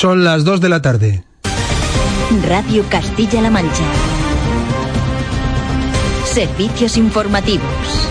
[0.00, 1.24] Son las 2 de la tarde.
[2.48, 3.84] Radio Castilla-La Mancha.
[6.24, 8.08] Servicios informativos.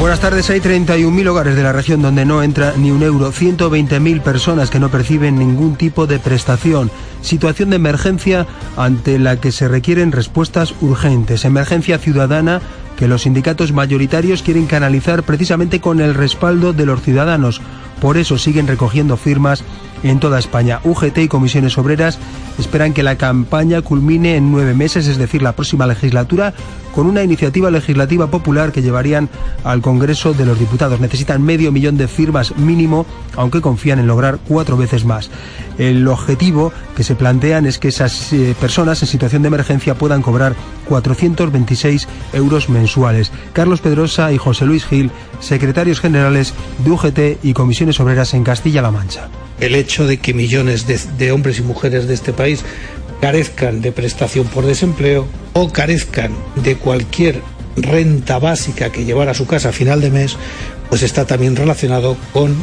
[0.00, 0.50] Buenas tardes.
[0.50, 3.30] Hay 31.000 hogares de la región donde no entra ni un euro.
[3.30, 6.90] 120.000 personas que no perciben ningún tipo de prestación.
[7.20, 11.44] Situación de emergencia ante la que se requieren respuestas urgentes.
[11.44, 12.60] Emergencia ciudadana
[12.96, 17.60] que los sindicatos mayoritarios quieren canalizar precisamente con el respaldo de los ciudadanos.
[18.00, 19.64] Por eso siguen recogiendo firmas
[20.02, 20.80] en toda España.
[20.84, 22.18] UGT y comisiones obreras
[22.58, 26.54] esperan que la campaña culmine en nueve meses, es decir, la próxima legislatura,
[26.96, 29.28] con una iniciativa legislativa popular que llevarían
[29.64, 30.98] al Congreso de los Diputados.
[30.98, 33.04] Necesitan medio millón de firmas mínimo,
[33.36, 35.28] aunque confían en lograr cuatro veces más.
[35.76, 40.22] El objetivo que se plantean es que esas eh, personas en situación de emergencia puedan
[40.22, 40.56] cobrar
[40.88, 43.30] 426 euros mensuales.
[43.52, 45.10] Carlos Pedrosa y José Luis Gil,
[45.40, 49.28] secretarios generales de UGT y comisiones obreras en Castilla-La Mancha.
[49.60, 52.64] El hecho de que millones de, de hombres y mujeres de este país
[53.20, 57.40] carezcan de prestación por desempleo o carezcan de cualquier
[57.76, 60.36] renta básica que llevar a su casa a final de mes,
[60.88, 62.54] pues está también relacionado con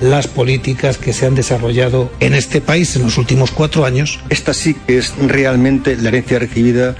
[0.00, 4.20] las políticas que se han desarrollado en este país en los últimos cuatro años.
[4.28, 6.94] Esta sí que es realmente la herencia recibida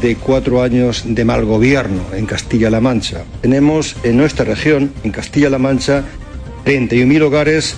[0.00, 3.24] de cuatro años de mal gobierno en Castilla-La Mancha.
[3.42, 6.04] Tenemos en nuestra región, en Castilla-La Mancha,
[6.64, 7.76] 31.000 hogares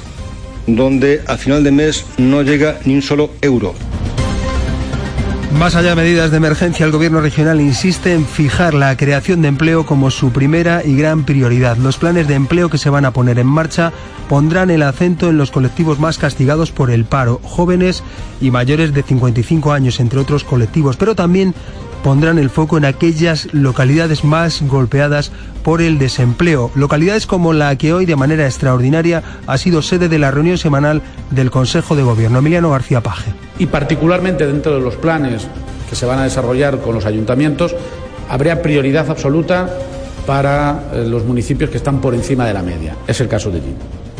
[0.66, 3.74] donde al final de mes no llega ni un solo euro.
[5.58, 9.48] Más allá de medidas de emergencia, el gobierno regional insiste en fijar la creación de
[9.48, 11.76] empleo como su primera y gran prioridad.
[11.76, 13.92] Los planes de empleo que se van a poner en marcha
[14.28, 18.02] pondrán el acento en los colectivos más castigados por el paro, jóvenes
[18.40, 21.54] y mayores de 55 años, entre otros colectivos, pero también
[22.02, 26.70] pondrán el foco en aquellas localidades más golpeadas por el desempleo.
[26.74, 31.02] Localidades como la que hoy de manera extraordinaria ha sido sede de la reunión semanal
[31.30, 32.38] del Consejo de Gobierno.
[32.38, 33.32] Emiliano García Paje.
[33.58, 35.46] Y particularmente dentro de los planes
[35.88, 37.74] que se van a desarrollar con los ayuntamientos,
[38.28, 39.68] habría prioridad absoluta
[40.26, 42.96] para eh, los municipios que están por encima de la media.
[43.06, 43.74] Es el caso de allí.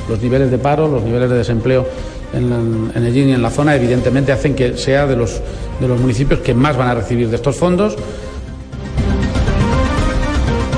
[0.08, 1.86] Los niveles de paro, los niveles de desempleo
[2.32, 5.40] en, en el y en la zona, evidentemente hacen que sea de los,
[5.80, 7.96] de los municipios que más van a recibir de estos fondos.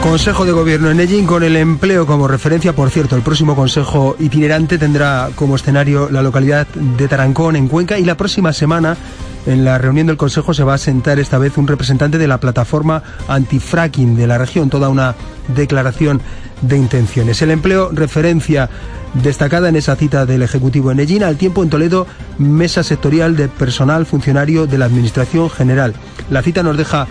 [0.05, 2.75] Consejo de Gobierno en Ellín con el empleo como referencia.
[2.75, 7.99] Por cierto, el próximo Consejo itinerante tendrá como escenario la localidad de Tarancón, en Cuenca,
[7.99, 8.99] y la próxima semana
[9.47, 12.39] en la reunión del Consejo se va a sentar esta vez un representante de la
[12.39, 15.15] plataforma antifracking de la región, toda una
[15.49, 16.21] declaración
[16.61, 17.41] de intenciones.
[17.41, 18.69] El empleo, referencia
[19.15, 23.49] destacada en esa cita del Ejecutivo en Ellín, al tiempo en Toledo, mesa sectorial de
[23.49, 25.95] personal funcionario de la Administración General.
[26.31, 27.07] La cita nos deja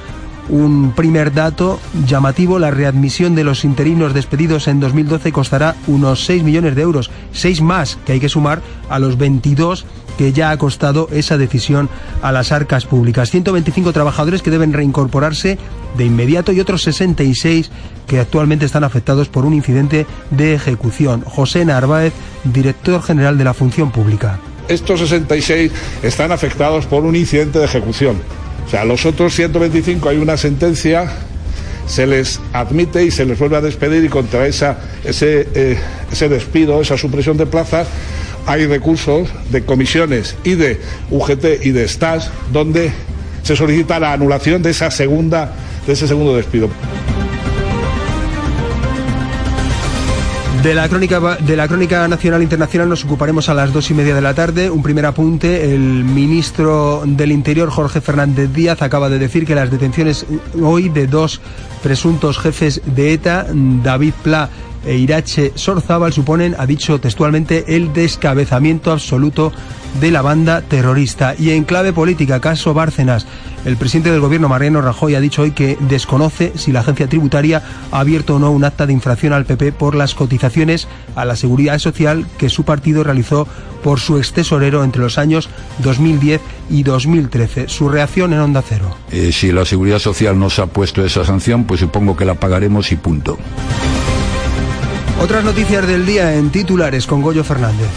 [0.49, 6.43] un primer dato llamativo, la readmisión de los interinos despedidos en 2012 costará unos 6
[6.43, 9.85] millones de euros, 6 más que hay que sumar a los 22
[10.17, 11.89] que ya ha costado esa decisión
[12.21, 13.31] a las arcas públicas.
[13.31, 15.57] 125 trabajadores que deben reincorporarse
[15.97, 17.71] de inmediato y otros 66
[18.07, 21.23] que actualmente están afectados por un incidente de ejecución.
[21.25, 24.39] José Narváez, director general de la Función Pública.
[24.67, 25.71] Estos 66
[26.03, 28.21] están afectados por un incidente de ejecución.
[28.65, 31.11] O sea, los otros 125 hay una sentencia,
[31.87, 35.77] se les admite y se les vuelve a despedir y contra esa, ese, eh,
[36.11, 37.87] ese despido, esa supresión de plazas,
[38.45, 40.79] hay recursos de comisiones y de
[41.11, 42.91] UGT y de STAS donde
[43.43, 45.53] se solicita la anulación de esa segunda
[45.85, 46.69] de ese segundo despido.
[50.63, 53.93] De la, crónica, de la crónica nacional e internacional nos ocuparemos a las dos y
[53.93, 54.69] media de la tarde.
[54.69, 59.69] Un primer apunte, el ministro del Interior, Jorge Fernández Díaz, acaba de decir que las
[59.69, 60.25] detenciones
[60.61, 61.41] hoy de dos
[61.83, 64.49] presuntos jefes de ETA, David Pla
[64.85, 69.51] e Irache Sorzábal, suponen, ha dicho textualmente, el descabezamiento absoluto
[69.99, 71.35] de la banda terrorista.
[71.37, 73.27] Y en clave política, caso Bárcenas,
[73.65, 77.61] el presidente del gobierno, Mariano Rajoy, ha dicho hoy que desconoce si la agencia tributaria
[77.91, 81.35] ha abierto o no un acta de infracción al PP por las cotizaciones a la
[81.35, 83.47] seguridad social que su partido realizó
[83.83, 85.49] por su excesorero entre los años
[85.79, 87.69] 2010 y 2013.
[87.69, 88.95] Su reacción en Onda Cero.
[89.11, 92.91] Eh, si la seguridad social nos ha puesto esa sanción, pues supongo que la pagaremos
[92.91, 93.37] y punto.
[95.21, 97.89] Otras noticias del día en titulares con Goyo Fernández.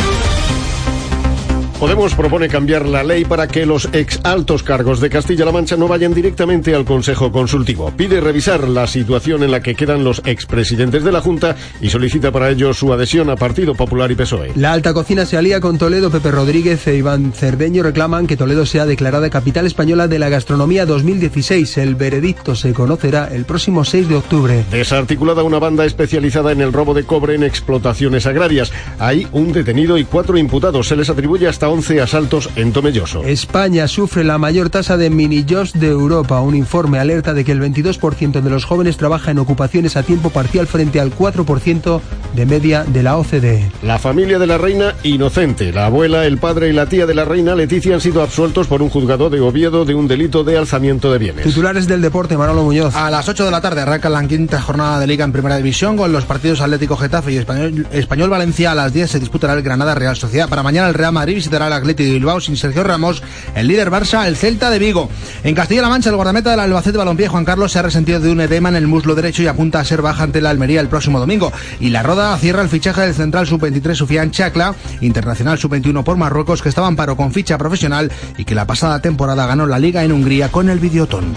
[1.80, 5.86] Podemos propone cambiar la ley para que los ex altos cargos de Castilla-La Mancha no
[5.86, 7.92] vayan directamente al Consejo Consultivo.
[7.94, 12.32] Pide revisar la situación en la que quedan los expresidentes de la Junta y solicita
[12.32, 14.52] para ello su adhesión a Partido Popular y PSOE.
[14.56, 16.10] La alta cocina se alía con Toledo.
[16.10, 20.86] Pepe Rodríguez e Iván Cerdeño reclaman que Toledo sea declarada capital española de la gastronomía
[20.86, 21.76] 2016.
[21.76, 24.64] El veredicto se conocerá el próximo 6 de octubre.
[24.70, 28.72] Desarticulada una banda especializada en el robo de cobre en explotaciones agrarias.
[28.98, 30.88] Hay un detenido y cuatro imputados.
[30.88, 33.24] Se les atribuye hasta 11 asaltos en Tomelloso.
[33.24, 36.40] España sufre la mayor tasa de mini-jobs de Europa.
[36.40, 40.30] Un informe alerta de que el 22% de los jóvenes trabaja en ocupaciones a tiempo
[40.30, 42.00] parcial frente al 4%
[42.34, 43.70] de media de la OCDE.
[43.82, 45.72] La familia de la reina inocente.
[45.72, 48.82] La abuela, el padre y la tía de la reina Leticia han sido absueltos por
[48.82, 51.44] un juzgado de Oviedo de un delito de alzamiento de bienes.
[51.44, 52.94] Titulares del deporte, Manolo Muñoz.
[52.94, 55.96] A las 8 de la tarde arranca la quinta jornada de Liga en Primera División
[55.96, 58.72] con los partidos Atlético Getafe y Español, Español Valencia.
[58.72, 60.48] A las 10 se disputará el Granada Real Sociedad.
[60.48, 63.22] Para mañana el Real Madrid el de Bilbao sin Sergio Ramos,
[63.54, 65.08] el líder Barça, el Celta de Vigo.
[65.42, 68.40] En Castilla-La Mancha, el guardameta del Albacete Balompié, Juan Carlos, se ha resentido de un
[68.40, 71.18] edema en el muslo derecho y apunta a ser baja ante la Almería el próximo
[71.18, 71.52] domingo.
[71.80, 76.62] Y la Roda cierra el fichaje del central sub-23 Sufian Chacla, internacional sub-21 por Marruecos,
[76.62, 80.04] que estaba en paro con ficha profesional y que la pasada temporada ganó la Liga
[80.04, 81.34] en Hungría con el Videotón.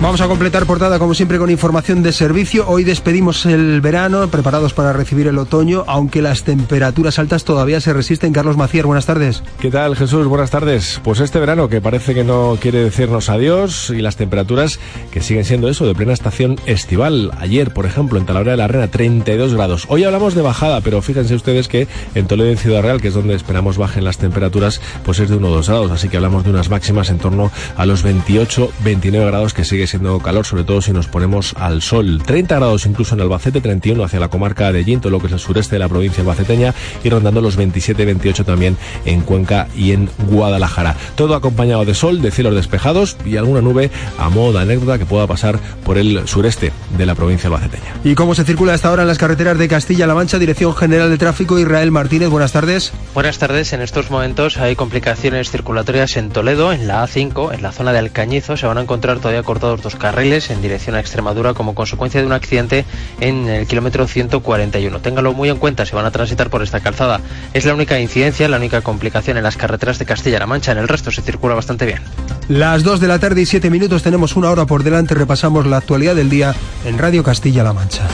[0.00, 2.68] Vamos a completar portada como siempre con información de servicio.
[2.68, 7.92] Hoy despedimos el verano, preparados para recibir el otoño, aunque las temperaturas altas todavía se
[7.92, 8.32] resisten.
[8.32, 9.42] Carlos Macías, buenas tardes.
[9.58, 10.28] ¿Qué tal Jesús?
[10.28, 11.00] Buenas tardes.
[11.02, 14.78] Pues este verano que parece que no quiere decirnos adiós y las temperaturas
[15.10, 17.32] que siguen siendo eso, de plena estación estival.
[17.36, 19.84] Ayer, por ejemplo, en Talavera de la Reina, 32 grados.
[19.88, 23.08] Hoy hablamos de bajada, pero fíjense ustedes que en Toledo y en Ciudad Real, que
[23.08, 25.90] es donde esperamos bajen las temperaturas, pues es de 1 o 2 grados.
[25.90, 29.87] Así que hablamos de unas máximas en torno a los 28, 29 grados que sigue
[29.88, 32.22] siendo calor, sobre todo si nos ponemos al sol.
[32.24, 35.38] 30 grados incluso en Albacete, 31 hacia la comarca de Yinto, lo que es el
[35.38, 40.96] sureste de la provincia albaceteña, y rondando los 27-28 también en Cuenca y en Guadalajara.
[41.16, 45.06] Todo acompañado de sol, de cielos despejados y alguna nube a modo de anécdota que
[45.06, 47.94] pueda pasar por el sureste de la provincia albaceteña.
[48.04, 50.38] ¿Y cómo se circula hasta ahora en las carreteras de Castilla-La Mancha?
[50.38, 52.92] Dirección General de Tráfico, Israel Martínez, buenas tardes.
[53.14, 53.72] Buenas tardes.
[53.72, 57.98] En estos momentos hay complicaciones circulatorias en Toledo, en la A5, en la zona de
[57.98, 58.56] Alcañizo.
[58.56, 62.26] Se van a encontrar todavía cortados dos carriles en dirección a Extremadura como consecuencia de
[62.26, 62.84] un accidente
[63.20, 65.00] en el kilómetro 141.
[65.00, 67.20] Téngalo muy en cuenta si van a transitar por esta calzada.
[67.54, 70.72] Es la única incidencia, la única complicación en las carreteras de Castilla-La Mancha.
[70.72, 72.00] En el resto se circula bastante bien.
[72.48, 75.14] Las 2 de la tarde y 7 minutos tenemos una hora por delante.
[75.14, 76.54] Repasamos la actualidad del día
[76.84, 78.04] en Radio Castilla-La Mancha.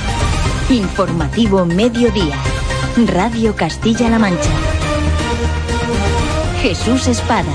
[0.70, 2.36] Informativo Mediodía.
[3.06, 4.50] Radio Castilla-La Mancha.
[6.62, 7.52] Jesús Espada.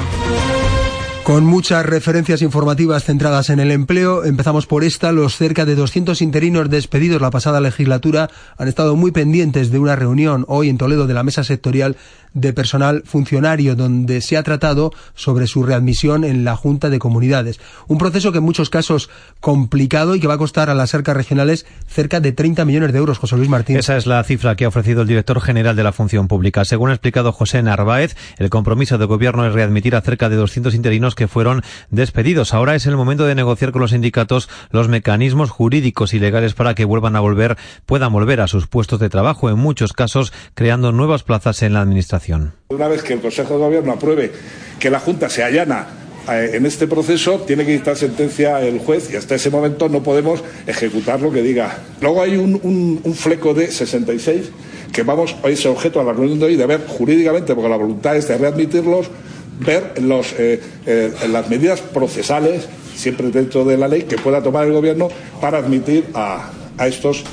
[1.30, 5.12] Con muchas referencias informativas centradas en el empleo, empezamos por esta.
[5.12, 9.96] Los cerca de 200 interinos despedidos la pasada legislatura han estado muy pendientes de una
[9.96, 11.98] reunión hoy en Toledo de la mesa sectorial
[12.34, 17.60] de personal funcionario, donde se ha tratado sobre su readmisión en la Junta de Comunidades.
[17.88, 19.10] Un proceso que en muchos casos
[19.40, 23.00] complicado y que va a costar a las arcas regionales cerca de 30 millones de
[23.00, 23.18] euros.
[23.18, 23.78] José Luis Martín.
[23.78, 26.66] Esa es la cifra que ha ofrecido el director general de la Función Pública.
[26.66, 30.74] Según ha explicado José Narváez, el compromiso del Gobierno es readmitir a cerca de 200
[30.76, 32.54] interinos que fueron despedidos.
[32.54, 36.76] Ahora es el momento de negociar con los sindicatos los mecanismos jurídicos y legales para
[36.76, 40.92] que vuelvan a volver, puedan volver a sus puestos de trabajo, en muchos casos creando
[40.92, 42.19] nuevas plazas en la Administración.
[42.70, 44.32] Una vez que el Consejo de Gobierno apruebe
[44.80, 45.88] que la Junta se allana
[46.32, 50.04] eh, en este proceso, tiene que dictar sentencia el juez y hasta ese momento no
[50.04, 51.80] podemos ejecutar lo que diga.
[52.02, 54.50] Luego hay un, fleco de 66
[54.92, 57.78] que vamos a ese objeto a la reunión de hoy de ver jurídicamente, porque la
[57.78, 59.10] voluntad es de readmitirlos,
[59.60, 64.68] ver los, eh, eh, las medidas procesales, siempre dentro de la ley, que pueda tomar
[64.68, 65.10] el Gobierno
[65.42, 66.52] para admitir a
[66.86, 67.24] estos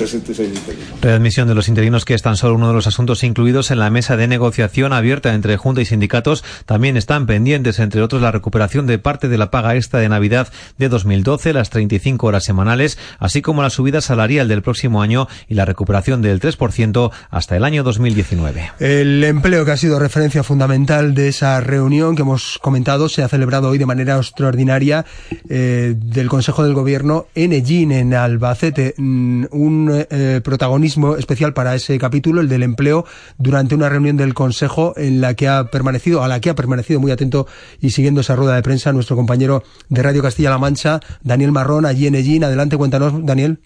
[0.00, 1.00] 66 interinos.
[1.00, 3.90] Readmisión de los interinos, que es tan solo uno de los asuntos incluidos en la
[3.90, 6.44] mesa de negociación abierta entre Junta y sindicatos.
[6.66, 10.48] También están pendientes, entre otros, la recuperación de parte de la paga extra de Navidad
[10.78, 15.54] de 2012, las 35 horas semanales, así como la subida salarial del próximo año y
[15.54, 18.72] la recuperación del 3% hasta el año 2019.
[18.80, 23.28] El empleo que ha sido referencia fundamental de esa reunión que hemos comentado se ha
[23.28, 25.04] celebrado hoy de manera extraordinaria
[25.48, 28.94] eh, del Consejo del Gobierno en Ellín, en Albacete.
[28.96, 29.44] Mm,
[29.94, 33.04] eh, protagonismo especial para ese capítulo, el del empleo,
[33.38, 37.00] durante una reunión del Consejo en la que ha permanecido, a la que ha permanecido
[37.00, 37.46] muy atento
[37.80, 42.06] y siguiendo esa rueda de prensa nuestro compañero de Radio Castilla-La Mancha, Daniel Marrón, allí
[42.06, 42.44] en Ellín.
[42.44, 43.60] Adelante, cuéntanos, Daniel.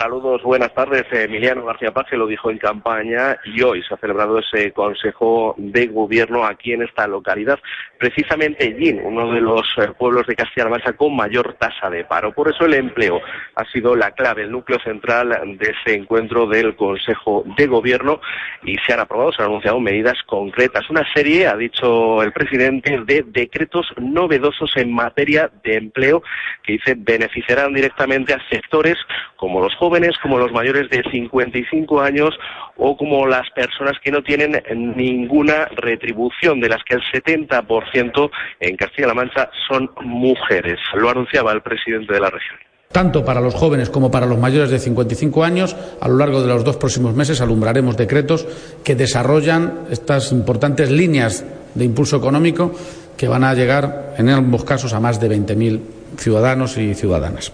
[0.00, 1.04] Saludos, buenas tardes.
[1.12, 5.88] Emiliano García Paz lo dijo en campaña y hoy se ha celebrado ese Consejo de
[5.88, 7.58] Gobierno aquí en esta localidad,
[7.98, 12.32] precisamente Yin, uno de los eh, pueblos de Castilla-La Mancha con mayor tasa de paro.
[12.32, 13.20] Por eso el empleo
[13.54, 18.22] ha sido la clave, el núcleo central de ese encuentro del Consejo de Gobierno
[18.62, 20.88] y se han aprobado, se han anunciado medidas concretas.
[20.88, 26.22] Una serie, ha dicho el presidente, de decretos novedosos en materia de empleo
[26.62, 28.96] que dice beneficiarán directamente a sectores
[29.36, 29.89] como los jóvenes,
[30.22, 32.30] como los mayores de 55 años
[32.76, 34.62] o como las personas que no tienen
[34.96, 38.30] ninguna retribución, de las que el 70%
[38.60, 40.78] en Castilla-La Mancha son mujeres.
[40.94, 42.58] Lo anunciaba el presidente de la región.
[42.92, 46.48] Tanto para los jóvenes como para los mayores de 55 años, a lo largo de
[46.48, 48.46] los dos próximos meses alumbraremos decretos
[48.82, 51.44] que desarrollan estas importantes líneas
[51.74, 52.72] de impulso económico
[53.16, 55.80] que van a llegar, en ambos casos, a más de 20.000
[56.16, 57.52] ciudadanos y ciudadanas.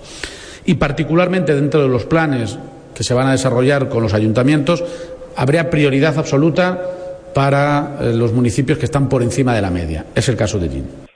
[0.66, 2.58] Y particularmente dentro de los planes
[2.94, 4.84] que se van a desarrollar con los ayuntamientos,
[5.36, 6.80] habría prioridad absoluta
[7.34, 10.06] para eh, los municipios que están por encima de la media.
[10.14, 11.06] Es el caso de Gin.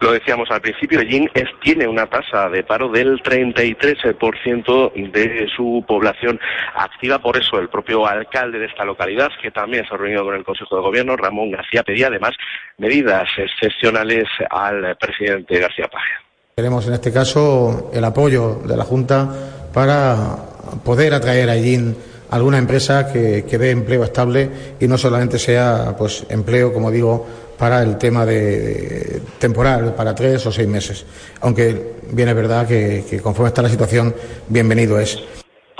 [0.00, 1.30] Lo decíamos al principio, Yin
[1.62, 6.40] tiene una tasa de paro del 33% de su población
[6.74, 7.18] activa.
[7.18, 10.44] Por eso el propio alcalde de esta localidad, que también se ha reunido con el
[10.44, 12.32] Consejo de Gobierno, Ramón García, pedía además
[12.78, 16.29] medidas excepcionales al presidente García Paje.
[16.56, 19.28] Queremos en este caso el apoyo de la Junta
[19.72, 20.36] para
[20.84, 21.96] poder atraer a Yin
[22.30, 27.26] alguna empresa que, que dé empleo estable y no solamente sea pues empleo, como digo,
[27.56, 31.04] para el tema de, temporal, para tres o seis meses.
[31.40, 34.14] Aunque bien es verdad que conforme está la situación,
[34.48, 35.18] bienvenido es.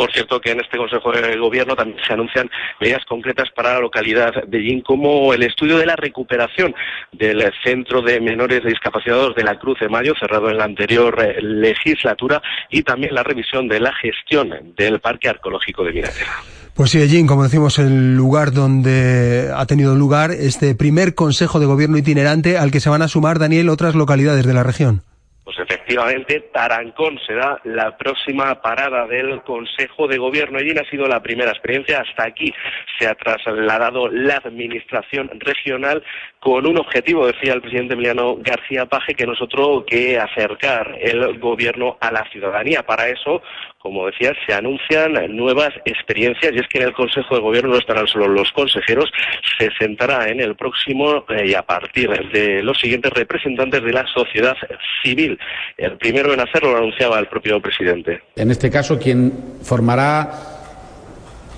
[0.01, 2.49] Por cierto, que en este Consejo de Gobierno también se anuncian
[2.81, 6.75] medidas concretas para la localidad de Yin, como el estudio de la recuperación
[7.13, 11.43] del Centro de Menores Discapacitados de la Cruz de Mayo, cerrado en la anterior eh,
[11.43, 12.41] legislatura,
[12.71, 16.33] y también la revisión de la gestión del Parque Arqueológico de Miratela.
[16.73, 21.67] Pues sí, Ellín, como decimos, el lugar donde ha tenido lugar este primer Consejo de
[21.67, 25.03] Gobierno itinerante al que se van a sumar, Daniel, otras localidades de la región.
[25.45, 30.59] Pues efectivamente, Tarancón será la próxima parada del Consejo de Gobierno.
[30.59, 32.03] Allí ha sido la primera experiencia.
[32.03, 32.53] Hasta aquí
[32.99, 36.05] se ha trasladado la administración regional
[36.41, 41.97] con un objetivo, decía el presidente Emiliano García Paje, que nosotros que acercar el gobierno
[42.01, 42.83] a la ciudadanía.
[42.83, 43.43] Para eso,
[43.81, 47.79] como decía, se anuncian nuevas experiencias y es que en el Consejo de Gobierno no
[47.79, 49.11] estarán solo los consejeros,
[49.59, 54.07] se sentará en el próximo eh, y a partir de los siguientes representantes de la
[54.07, 54.55] sociedad
[55.03, 55.39] civil.
[55.79, 58.23] El primero en hacerlo lo anunciaba el propio presidente.
[58.37, 59.33] En este caso, quien
[59.63, 60.31] formará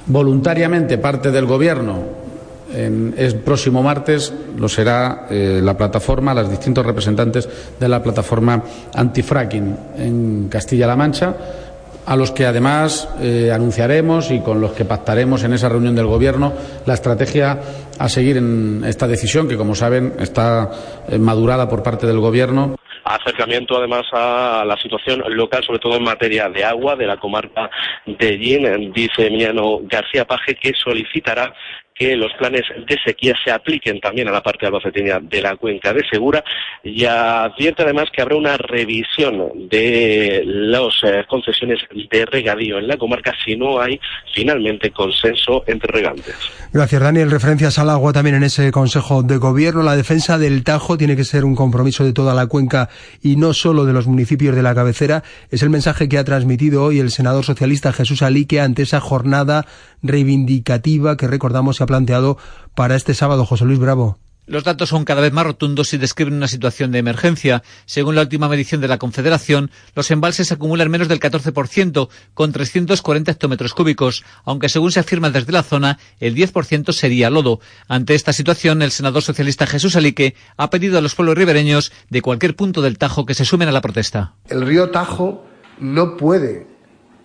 [0.07, 2.23] voluntariamente parte del Gobierno
[2.73, 7.49] en, el próximo martes lo será eh, la plataforma, los distintos representantes
[7.79, 8.63] de la plataforma
[8.95, 11.37] antifracking en Castilla-La Mancha
[12.07, 16.07] a los que además eh, anunciaremos y con los que pactaremos en esa reunión del
[16.07, 16.53] Gobierno
[16.87, 17.59] la estrategia
[17.99, 20.71] a seguir en esta decisión, que como saben está
[21.09, 22.77] eh, madurada por parte del Gobierno.
[23.05, 27.69] Acercamiento además a la situación local, sobre todo en materia de agua de la comarca
[28.07, 31.53] de Yin, dice Emiliano García Paje, que solicitará
[31.95, 35.93] que los planes de sequía se apliquen también a la parte albaceteña de la cuenca
[35.93, 36.43] de Segura
[36.83, 41.81] y advierte además que habrá una revisión de las eh, concesiones
[42.11, 44.01] de regadío en la comarca si no hay
[44.35, 46.35] finalmente consenso entre regantes.
[46.73, 47.31] Gracias, Daniel.
[47.31, 49.83] Referencias al agua también en ese Consejo de Gobierno.
[49.83, 52.89] La defensa del Tajo tiene que ser un compromiso de toda la cuenca
[53.23, 55.23] y no solo de los municipios de la cabecera.
[55.51, 59.67] Es el mensaje que ha transmitido hoy el senador socialista Jesús Alique ante esa jornada
[60.03, 62.39] reivindicativa que recordamos se ha planteado
[62.75, 63.47] para este sábado.
[63.47, 64.19] José Luis Bravo.
[64.45, 67.63] Los datos son cada vez más rotundos y describen una situación de emergencia.
[67.87, 73.31] Según la última medición de la Confederación, los embalses acumulan menos del 14%, con 340
[73.31, 77.61] hectómetros cúbicos, aunque según se afirma desde la zona, el 10% sería lodo.
[77.87, 82.21] Ante esta situación, el senador socialista Jesús Alique ha pedido a los pueblos ribereños de
[82.21, 84.35] cualquier punto del Tajo que se sumen a la protesta.
[84.49, 85.47] El río Tajo
[85.79, 86.67] no puede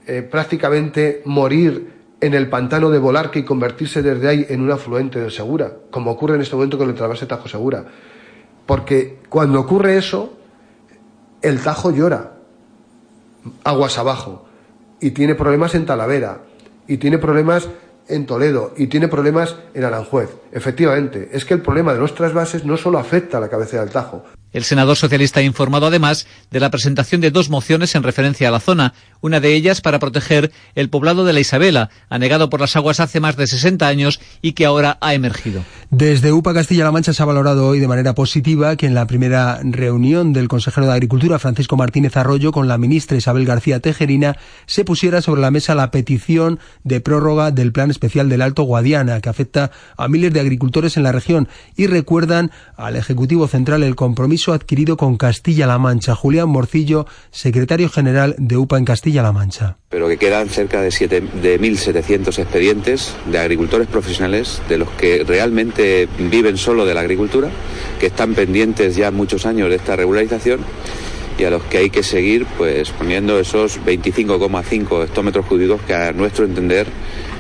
[0.06, 5.20] eh, prácticamente morir en el pantano de Volarque y convertirse desde ahí en un afluente
[5.20, 7.86] de Segura, como ocurre en este momento con el trasvase Tajo Segura.
[8.66, 10.34] Porque cuando ocurre eso,
[11.42, 12.34] el Tajo llora
[13.64, 14.46] aguas abajo
[15.00, 16.42] y tiene problemas en Talavera
[16.88, 17.70] y tiene problemas
[18.08, 20.30] en Toledo y tiene problemas en Aranjuez.
[20.52, 23.92] Efectivamente, es que el problema de los trasvases no solo afecta a la cabecera del
[23.92, 24.24] Tajo,
[24.58, 28.52] El senador socialista ha informado además de la presentación de dos mociones en referencia a
[28.52, 32.76] la zona, una de ellas para proteger el poblado de la Isabela, anegado por las
[32.76, 35.64] aguas hace más de 60 años y que ahora ha emergido.
[35.92, 39.60] Desde UPA Castilla-La Mancha se ha valorado hoy de manera positiva que en la primera
[39.62, 44.84] reunión del consejero de Agricultura, Francisco Martínez Arroyo, con la ministra Isabel García Tejerina, se
[44.84, 49.30] pusiera sobre la mesa la petición de prórroga del Plan Especial del Alto Guadiana, que
[49.30, 54.47] afecta a miles de agricultores en la región, y recuerdan al Ejecutivo Central el compromiso
[54.54, 56.16] adquirido con Castilla-La Mancha.
[56.16, 59.78] Julián Morcillo, secretario general de UPA en Castilla-La Mancha.
[59.90, 66.08] Pero que quedan cerca de, de 1.700 expedientes de agricultores profesionales, de los que realmente
[66.18, 67.50] viven solo de la agricultura,
[68.00, 70.62] que están pendientes ya muchos años de esta regularización
[71.38, 76.12] y a los que hay que seguir pues poniendo esos 25,5 hectómetros cúbicos que a
[76.12, 76.88] nuestro entender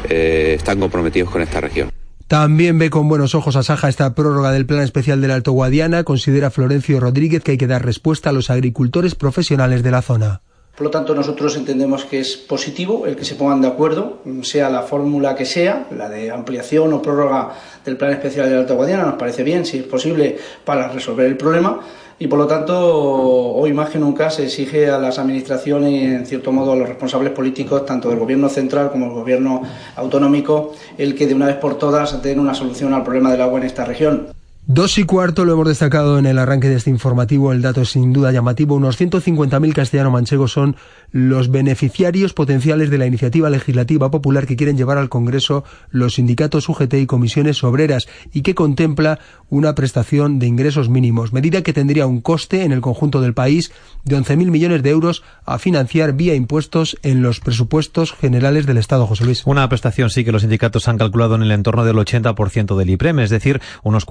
[0.09, 1.96] eh, están comprometidos con esta región.
[2.27, 6.03] También ve con buenos ojos a Saja esta prórroga del Plan Especial del Alto Guadiana.
[6.03, 10.41] Considera Florencio Rodríguez que hay que dar respuesta a los agricultores profesionales de la zona.
[10.75, 14.69] Por lo tanto, nosotros entendemos que es positivo el que se pongan de acuerdo, sea
[14.69, 17.53] la fórmula que sea, la de ampliación o prórroga
[17.85, 21.37] del Plan Especial del Alto Guadiana, nos parece bien, si es posible, para resolver el
[21.37, 21.79] problema
[22.19, 26.25] y por lo tanto hoy más que nunca se exige a las administraciones y en
[26.25, 29.61] cierto modo a los responsables políticos tanto del gobierno central como del gobierno
[29.95, 33.59] autonómico el que de una vez por todas den una solución al problema del agua
[33.59, 34.36] en esta región.
[34.69, 37.53] Dos y cuarto lo hemos destacado en el arranque de este informativo.
[37.53, 38.75] El dato es sin duda llamativo.
[38.75, 40.75] Unos 150.000 castellano-manchegos son
[41.09, 46.67] los beneficiarios potenciales de la iniciativa legislativa popular que quieren llevar al Congreso los sindicatos
[46.67, 49.19] UGT y comisiones obreras y que contempla
[49.49, 53.71] una prestación de ingresos mínimos, medida que tendría un coste en el conjunto del país
[54.03, 59.07] de 11.000 millones de euros a financiar vía impuestos en los presupuestos generales del Estado,
[59.07, 59.43] José Luis.
[59.45, 63.19] Una prestación sí que los sindicatos han calculado en el entorno del 80% del IPREM,
[63.19, 64.03] es decir, unos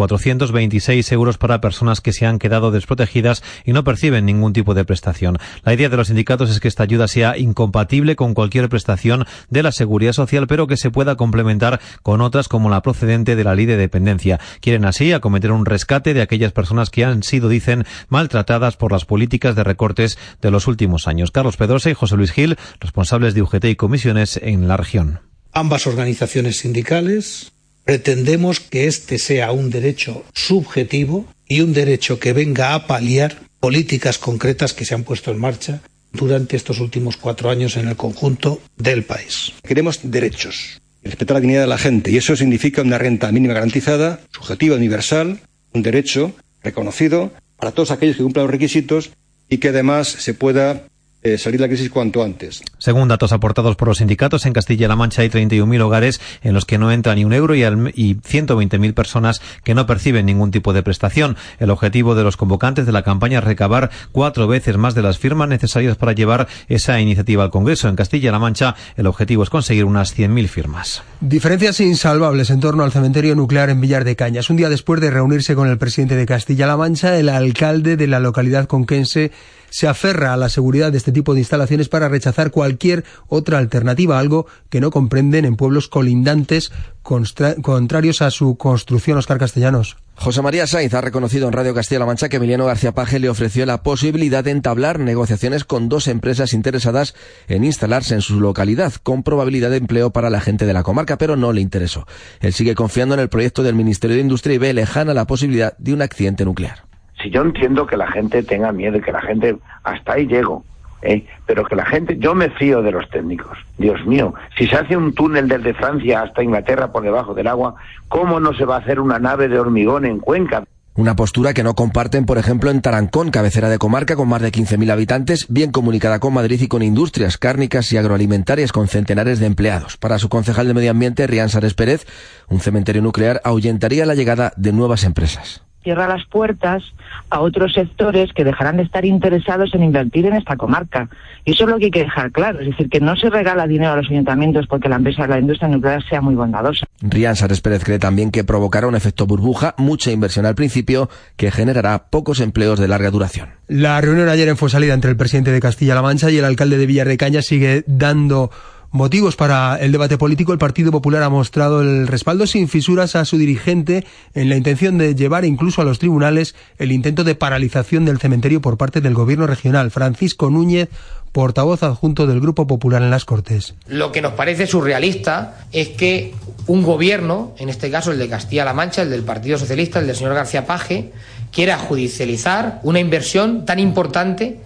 [0.52, 4.84] 426 euros para personas que se han quedado desprotegidas y no perciben ningún tipo de
[4.84, 5.38] prestación.
[5.64, 9.62] La idea de los sindicatos es que esta ayuda sea incompatible con cualquier prestación de
[9.62, 13.54] la seguridad social, pero que se pueda complementar con otras como la procedente de la
[13.54, 14.40] ley de dependencia.
[14.60, 19.04] Quieren así acometer un rescate de aquellas personas que han sido, dicen, maltratadas por las
[19.04, 21.30] políticas de recortes de los últimos años.
[21.30, 25.20] Carlos Pedrosa y José Luis Gil, responsables de UGT y comisiones en la región.
[25.52, 27.55] Ambas organizaciones sindicales
[27.86, 34.18] pretendemos que este sea un derecho subjetivo y un derecho que venga a paliar políticas
[34.18, 35.80] concretas que se han puesto en marcha
[36.12, 39.52] durante estos últimos cuatro años en el conjunto del país.
[39.62, 44.20] Queremos derechos, respetar la dignidad de la gente y eso significa una renta mínima garantizada,
[44.32, 45.40] subjetiva, universal,
[45.72, 49.10] un derecho reconocido para todos aquellos que cumplan los requisitos
[49.48, 50.88] y que además se pueda
[51.22, 52.62] eh, salir de la crisis cuanto antes.
[52.78, 56.78] Según datos aportados por los sindicatos, en Castilla-La Mancha hay 31.000 hogares en los que
[56.78, 60.82] no entra ni un euro y, y 120.000 personas que no perciben ningún tipo de
[60.82, 61.36] prestación.
[61.58, 65.18] El objetivo de los convocantes de la campaña es recabar cuatro veces más de las
[65.18, 67.88] firmas necesarias para llevar esa iniciativa al Congreso.
[67.88, 71.02] En Castilla-La Mancha el objetivo es conseguir unas 100.000 firmas.
[71.20, 74.50] Diferencias insalvables en torno al cementerio nuclear en Villar de Cañas.
[74.50, 78.20] Un día después de reunirse con el presidente de Castilla-La Mancha, el alcalde de la
[78.20, 79.32] localidad conquense
[79.76, 84.18] se aferra a la seguridad de este tipo de instalaciones para rechazar cualquier otra alternativa,
[84.18, 89.98] algo que no comprenden en pueblos colindantes contrarios a su construcción, Oscar Castellanos.
[90.14, 93.66] José María Sainz ha reconocido en Radio Castilla-La Mancha que Emiliano García Paje le ofreció
[93.66, 97.14] la posibilidad de entablar negociaciones con dos empresas interesadas
[97.46, 101.18] en instalarse en su localidad, con probabilidad de empleo para la gente de la comarca,
[101.18, 102.06] pero no le interesó.
[102.40, 105.76] Él sigue confiando en el proyecto del Ministerio de Industria y ve lejana la posibilidad
[105.76, 106.85] de un accidente nuclear
[107.22, 110.64] si yo entiendo que la gente tenga miedo y que la gente hasta ahí llego,
[111.02, 111.24] ¿eh?
[111.46, 113.58] pero que la gente, yo me fío de los técnicos.
[113.78, 117.76] Dios mío, si se hace un túnel desde Francia hasta Inglaterra por debajo del agua,
[118.08, 120.64] ¿cómo no se va a hacer una nave de hormigón en Cuenca?
[120.94, 124.50] Una postura que no comparten, por ejemplo, en Tarancón, cabecera de comarca con más de
[124.50, 129.44] 15.000 habitantes, bien comunicada con Madrid y con industrias cárnicas y agroalimentarias con centenares de
[129.44, 129.98] empleados.
[129.98, 132.06] Para su concejal de Medio Ambiente, Rian Sares Pérez,
[132.48, 136.82] un cementerio nuclear ahuyentaría la llegada de nuevas empresas cierra las puertas
[137.30, 141.08] a otros sectores que dejarán de estar interesados en invertir en esta comarca.
[141.44, 143.68] Y eso es lo que hay que dejar claro, es decir, que no se regala
[143.68, 146.86] dinero a los ayuntamientos porque la empresa de la industria nuclear sea muy bondadosa.
[147.00, 151.52] Rian Sares Pérez cree también que provocará un efecto burbuja, mucha inversión al principio, que
[151.52, 153.50] generará pocos empleos de larga duración.
[153.68, 156.86] La reunión ayer en salida entre el presidente de Castilla-La Mancha y el alcalde de
[156.86, 158.50] Villar de Caña sigue dando
[158.96, 163.24] motivos para el debate político, el Partido Popular ha mostrado el respaldo sin fisuras a
[163.24, 164.04] su dirigente
[164.34, 168.60] en la intención de llevar incluso a los tribunales el intento de paralización del cementerio
[168.60, 169.90] por parte del gobierno regional.
[169.90, 170.88] Francisco Núñez,
[171.30, 173.74] portavoz adjunto del Grupo Popular en las Cortes.
[173.86, 176.34] Lo que nos parece surrealista es que
[176.66, 180.16] un gobierno, en este caso el de Castilla-La Mancha, el del Partido Socialista, el del
[180.16, 181.12] señor García Paje,
[181.52, 184.58] quiera judicializar una inversión tan importante,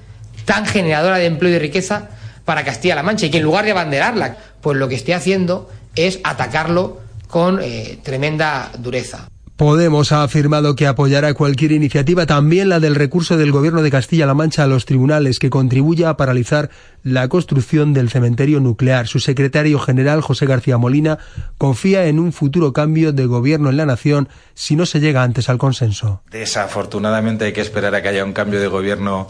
[0.45, 2.11] tan generadora de empleo y de riqueza
[2.45, 6.21] para Castilla-La Mancha y que en lugar de abanderarla, pues lo que esté haciendo es
[6.25, 9.29] atacarlo con eh, tremenda dureza.
[9.61, 14.33] Podemos ha afirmado que apoyará cualquier iniciativa, también la del recurso del Gobierno de Castilla-La
[14.33, 16.71] Mancha a los tribunales, que contribuya a paralizar
[17.03, 19.07] la construcción del cementerio nuclear.
[19.07, 21.19] Su secretario general, José García Molina,
[21.59, 25.51] confía en un futuro cambio de gobierno en la nación si no se llega antes
[25.51, 26.23] al consenso.
[26.31, 29.29] Desafortunadamente hay que esperar a que haya un cambio de gobierno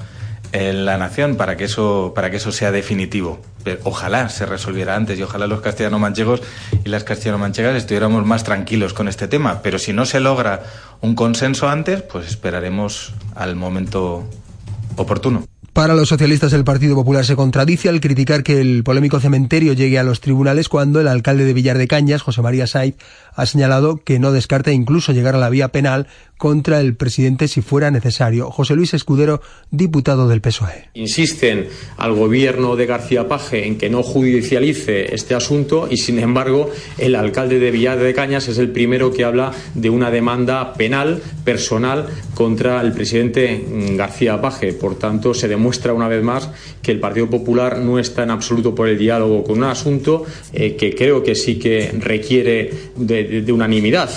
[0.52, 3.40] en la nación para que eso para que eso sea definitivo.
[3.84, 6.42] Ojalá se resolviera antes y ojalá los castellano-manchegos
[6.84, 9.62] y las castellano-manchegas estuviéramos más tranquilos con este tema.
[9.62, 10.62] Pero si no se logra
[11.00, 14.28] un consenso antes, pues esperaremos al momento
[14.96, 15.44] oportuno.
[15.72, 20.00] Para los socialistas el Partido Popular se contradice al criticar que el polémico cementerio llegue
[20.00, 22.96] a los tribunales cuando el alcalde de Villar de Cañas, José María Saiz,
[23.40, 27.60] ha señalado que no descarta incluso llegar a la vía penal contra el presidente si
[27.60, 28.50] fuera necesario.
[28.50, 30.88] José Luis Escudero, diputado del PSOE.
[30.94, 36.70] Insisten al gobierno de García Paje en que no judicialice este asunto y, sin embargo,
[36.96, 41.22] el alcalde de Villar de Cañas es el primero que habla de una demanda penal,
[41.44, 43.62] personal, contra el presidente
[43.96, 44.72] García Paje.
[44.72, 46.48] Por tanto, se demuestra una vez más
[46.82, 50.24] que el Partido Popular no está en absoluto por el diálogo con un asunto
[50.54, 54.10] eh, que creo que sí que requiere de, de unanimidad.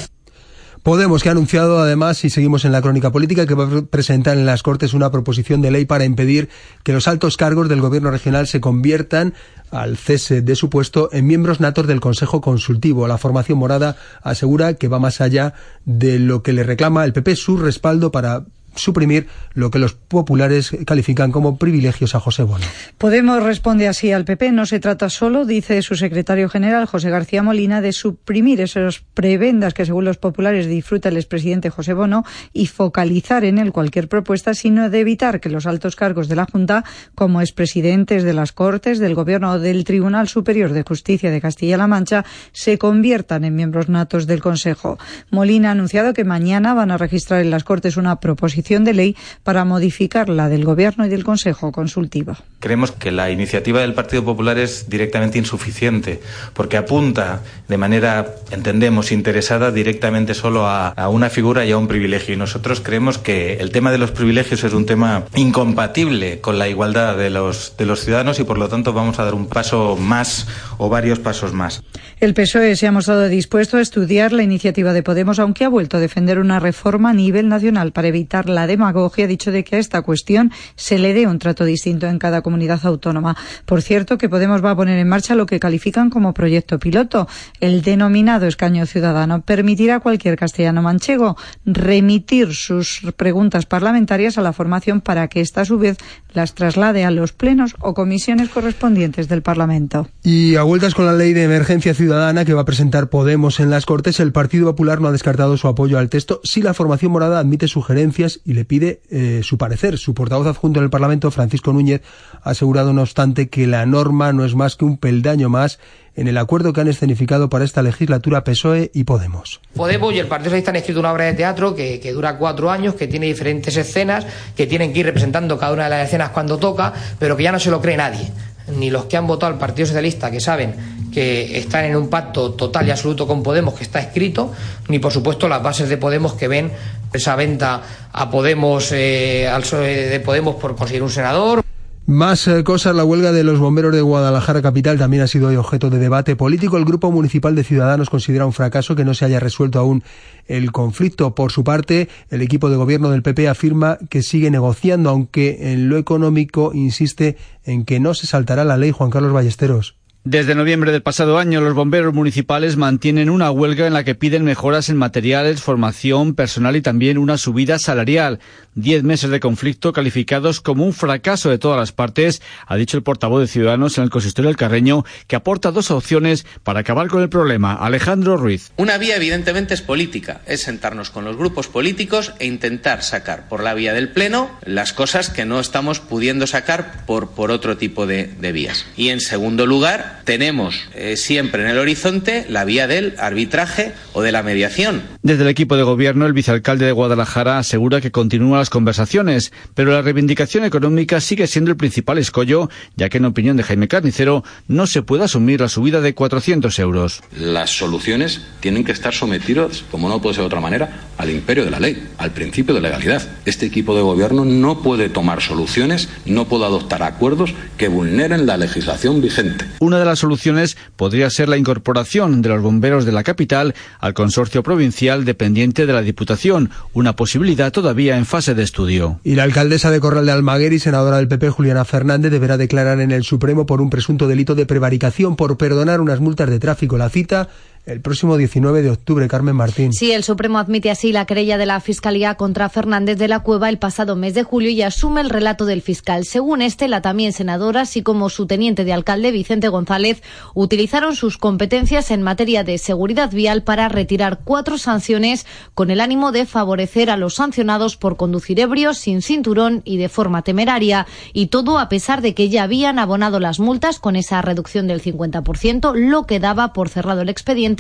[0.84, 4.38] Podemos, que ha anunciado además, y seguimos en la crónica política, que va a presentar
[4.38, 6.50] en las Cortes una proposición de ley para impedir
[6.84, 9.34] que los altos cargos del Gobierno regional se conviertan
[9.72, 13.08] al cese de su puesto en miembros natos del Consejo Consultivo.
[13.08, 15.54] La formación morada asegura que va más allá
[15.86, 18.44] de lo que le reclama el PP su respaldo para
[18.76, 22.66] suprimir lo que los populares califican como privilegios a José Bono.
[22.98, 24.52] Podemos responde así al PP.
[24.52, 29.74] No se trata solo, dice su secretario general José García Molina, de suprimir esos prebendas
[29.74, 34.54] que según los populares disfruta el expresidente José Bono y focalizar en él cualquier propuesta,
[34.54, 36.84] sino de evitar que los altos cargos de la Junta,
[37.16, 41.88] como expresidentes de las Cortes, del Gobierno o del Tribunal Superior de Justicia de Castilla-La
[41.88, 44.98] Mancha, se conviertan en miembros natos del Consejo.
[45.30, 49.16] Molina ha anunciado que mañana van a registrar en las Cortes una proposición de ley
[49.44, 52.36] para modificar la del Gobierno y del Consejo Consultivo.
[52.60, 56.22] Creemos que la iniciativa del Partido Popular es directamente insuficiente,
[56.54, 61.88] porque apunta de manera, entendemos, interesada directamente solo a, a una figura y a un
[61.88, 62.34] privilegio.
[62.34, 66.70] Y nosotros creemos que el tema de los privilegios es un tema incompatible con la
[66.70, 69.98] igualdad de los, de los ciudadanos y por lo tanto vamos a dar un paso
[69.98, 70.48] más
[70.78, 71.84] o varios pasos más.
[72.20, 75.98] El PSOE se ha mostrado dispuesto a estudiar la iniciativa de Podemos, aunque ha vuelto
[75.98, 79.76] a defender una reforma a nivel nacional para evitar la demagogia, ha dicho de que
[79.76, 83.36] a esta cuestión se le dé un trato distinto en cada comunidad autónoma.
[83.66, 87.28] Por cierto, que Podemos va a poner en marcha lo que califican como proyecto piloto.
[87.60, 94.54] El denominado escaño ciudadano permitirá a cualquier castellano manchego remitir sus preguntas parlamentarias a la
[94.54, 95.98] formación para que ésta a su vez
[96.34, 100.08] las traslade a los plenos o comisiones correspondientes del Parlamento.
[100.24, 103.70] Y a vueltas con la ley de emergencia ciudadana que va a presentar Podemos en
[103.70, 107.12] las Cortes, el Partido Popular no ha descartado su apoyo al texto si la formación
[107.12, 109.98] morada admite sugerencias y le pide eh, su parecer.
[109.98, 112.02] Su portavoz adjunto en el Parlamento, Francisco Núñez,
[112.42, 115.80] ha asegurado, no obstante, que la norma no es más que un peldaño más
[116.16, 119.62] en el acuerdo que han escenificado para esta legislatura PSOE y Podemos.
[119.76, 122.70] Podemos y el Partido Socialista han escrito una obra de teatro que, que, dura cuatro
[122.70, 124.26] años, que tiene diferentes escenas,
[124.56, 127.52] que tienen que ir representando cada una de las escenas cuando toca, pero que ya
[127.52, 128.32] no se lo cree nadie.
[128.78, 130.76] Ni los que han votado al Partido Socialista, que saben
[131.14, 134.52] que están en un pacto total y absoluto con Podemos, que está escrito,
[134.90, 136.72] ni por supuesto las bases de Podemos que ven
[137.14, 141.64] esa venta a Podemos, eh, al PSOE de Podemos por conseguir un senador.
[142.06, 145.56] Más eh, cosas, la huelga de los bomberos de Guadalajara Capital también ha sido hoy
[145.56, 146.78] objeto de debate político.
[146.78, 150.04] El Grupo Municipal de Ciudadanos considera un fracaso que no se haya resuelto aún
[150.48, 151.34] el conflicto.
[151.34, 155.88] Por su parte, el equipo de gobierno del PP afirma que sigue negociando, aunque en
[155.88, 159.96] lo económico insiste en que no se saltará la ley Juan Carlos Ballesteros.
[160.26, 164.46] Desde noviembre del pasado año, los bomberos municipales mantienen una huelga en la que piden
[164.46, 168.40] mejoras en materiales, formación, personal y también una subida salarial.
[168.74, 173.04] Diez meses de conflicto calificados como un fracaso de todas las partes, ha dicho el
[173.04, 177.22] portavoz de Ciudadanos en el consistorio del Carreño, que aporta dos opciones para acabar con
[177.22, 177.74] el problema.
[177.74, 178.72] Alejandro Ruiz.
[178.78, 183.62] Una vía evidentemente es política, es sentarnos con los grupos políticos e intentar sacar por
[183.62, 188.08] la vía del Pleno las cosas que no estamos pudiendo sacar por, por otro tipo
[188.08, 188.86] de, de vías.
[188.96, 190.13] Y en segundo lugar.
[190.24, 195.02] Tenemos eh, siempre en el horizonte la vía del arbitraje o de la mediación.
[195.22, 199.92] Desde el equipo de gobierno, el vicealcalde de Guadalajara asegura que continúan las conversaciones, pero
[199.92, 204.44] la reivindicación económica sigue siendo el principal escollo, ya que en opinión de Jaime Carnicero
[204.68, 207.22] no se puede asumir la subida de 400 euros.
[207.38, 211.66] Las soluciones tienen que estar sometidas, como no puede ser de otra manera, al imperio
[211.66, 213.22] de la ley, al principio de legalidad.
[213.46, 218.58] Este equipo de gobierno no puede tomar soluciones, no puede adoptar acuerdos que vulneren la
[218.58, 219.66] legislación vigente.
[219.80, 224.14] Una de las soluciones podría ser la incorporación de los bomberos de la capital al
[224.14, 229.20] consorcio provincial dependiente de la Diputación, una posibilidad todavía en fase de estudio.
[229.24, 233.00] Y la alcaldesa de Corral de Almaguer y senadora del PP, Juliana Fernández, deberá declarar
[233.00, 236.98] en el Supremo por un presunto delito de prevaricación por perdonar unas multas de tráfico.
[236.98, 237.50] La cita
[237.86, 239.92] el próximo 19 de octubre, Carmen Martín.
[239.92, 243.68] Sí, el Supremo admite así la querella de la Fiscalía contra Fernández de la Cueva
[243.68, 246.24] el pasado mes de julio y asume el relato del fiscal.
[246.24, 251.38] Según este, la también senadora, así como su teniente de alcalde, Vicente González, utilizaron sus
[251.38, 257.10] competencias en materia de seguridad vial para retirar cuatro sanciones con el ánimo de favorecer
[257.10, 261.06] a los sancionados por conducir ebrios, sin cinturón y de forma temeraria.
[261.34, 265.02] Y todo a pesar de que ya habían abonado las multas con esa reducción del
[265.02, 267.73] 50%, lo que daba por cerrado el expediente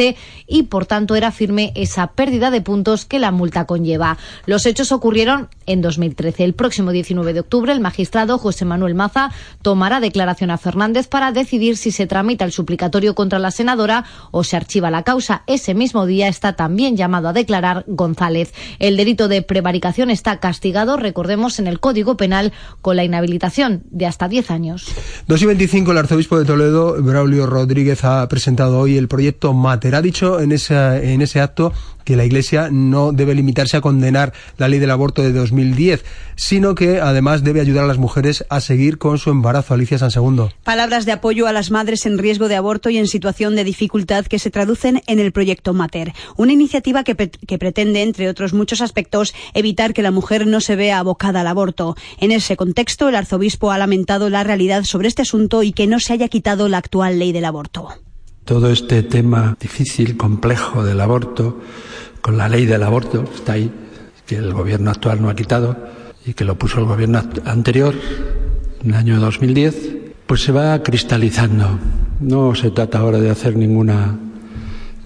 [0.47, 4.17] y por tanto era firme esa pérdida de puntos que la multa conlleva.
[4.45, 6.43] Los hechos ocurrieron en 2013.
[6.43, 11.31] El próximo 19 de octubre el magistrado José Manuel Maza tomará declaración a Fernández para
[11.31, 15.43] decidir si se tramita el suplicatorio contra la senadora o se archiva la causa.
[15.47, 18.53] Ese mismo día está también llamado a declarar González.
[18.79, 24.05] El delito de prevaricación está castigado, recordemos, en el Código Penal con la inhabilitación de
[24.05, 24.87] hasta 10 años.
[25.27, 29.82] 2 y 25, el arzobispo de Toledo, Braulio Rodríguez, ha presentado hoy el proyecto MAT
[29.93, 34.79] ha dicho en, ese acto que la Iglesia no debe limitarse a condenar la ley
[34.79, 36.03] del aborto de 2010,
[36.35, 39.73] sino que además debe ayudar a las mujeres a seguir con su embarazo.
[39.73, 40.51] Alicia San Segundo.
[40.63, 44.25] Palabras de apoyo a las madres en riesgo de aborto y en situación de dificultad
[44.25, 49.33] que se traducen en el proyecto Mater, una iniciativa que pretende, entre otros muchos aspectos,
[49.53, 51.95] evitar que la mujer no se vea abocada al aborto.
[52.19, 55.99] En ese contexto, el arzobispo ha lamentado la realidad sobre este asunto y que no
[55.99, 57.89] se haya quitado la actual ley del aborto.
[58.45, 61.61] Todo este tema difícil, complejo del aborto,
[62.21, 63.71] con la ley del aborto, está ahí,
[64.25, 65.77] que el gobierno actual no ha quitado
[66.25, 67.95] y que lo puso el gobierno anterior,
[68.83, 69.75] en el año 2010,
[70.27, 71.79] pues se va cristalizando.
[72.19, 74.19] No se trata ahora de hacer ninguna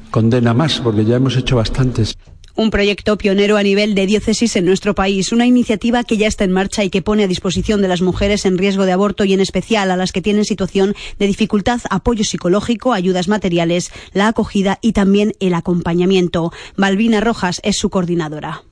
[0.10, 2.18] condena más, porque ya hemos hecho bastantes
[2.58, 6.44] un proyecto pionero a nivel de diócesis en nuestro país, una iniciativa que ya está
[6.44, 9.34] en marcha y que pone a disposición de las mujeres en riesgo de aborto y
[9.34, 14.80] en especial a las que tienen situación de dificultad apoyo psicológico, ayudas materiales, la acogida
[14.82, 16.52] y también el acompañamiento.
[16.76, 18.64] Balbina Rojas es su coordinadora.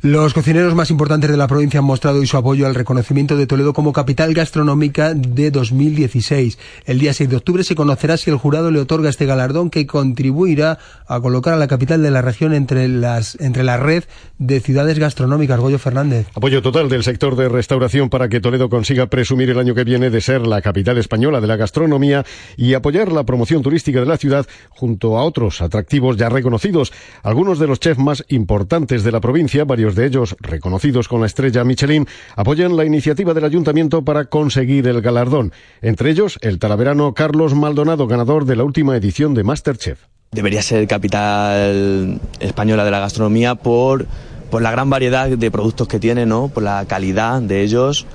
[0.00, 3.48] Los cocineros más importantes de la provincia han mostrado hoy su apoyo al reconocimiento de
[3.48, 6.56] Toledo como capital gastronómica de 2016.
[6.84, 9.88] El día 6 de octubre se conocerá si el jurado le otorga este galardón que
[9.88, 14.04] contribuirá a colocar a la capital de la región entre, las, entre la red
[14.38, 15.58] de ciudades gastronómicas.
[15.58, 16.28] Goyo Fernández.
[16.34, 20.08] Apoyo total del sector de restauración para que Toledo consiga presumir el año que viene
[20.08, 22.24] de ser la capital española de la gastronomía
[22.56, 26.90] y apoyar la promoción turística de la ciudad junto a otros atractivos ya reconocidos.
[27.22, 31.26] Algunos de los chefs más importantes de la provincia, varios de ellos reconocidos con la
[31.26, 32.06] estrella Michelin,
[32.36, 35.52] apoyan la iniciativa del ayuntamiento para conseguir el galardón.
[35.82, 40.06] Entre ellos, el talaverano Carlos Maldonado, ganador de la última edición de Masterchef.
[40.32, 44.06] Debería ser capital española de la gastronomía por,
[44.50, 46.48] por la gran variedad de productos que tiene, ¿no?
[46.48, 48.06] por la calidad de ellos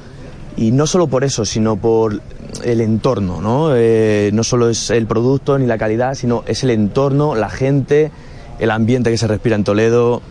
[0.57, 2.21] y no solo por eso, sino por
[2.63, 3.75] el entorno, ¿no?
[3.75, 8.11] Eh, no solo es el producto ni la calidad, sino es el entorno, la gente,
[8.59, 10.21] el ambiente que se respira en Toledo,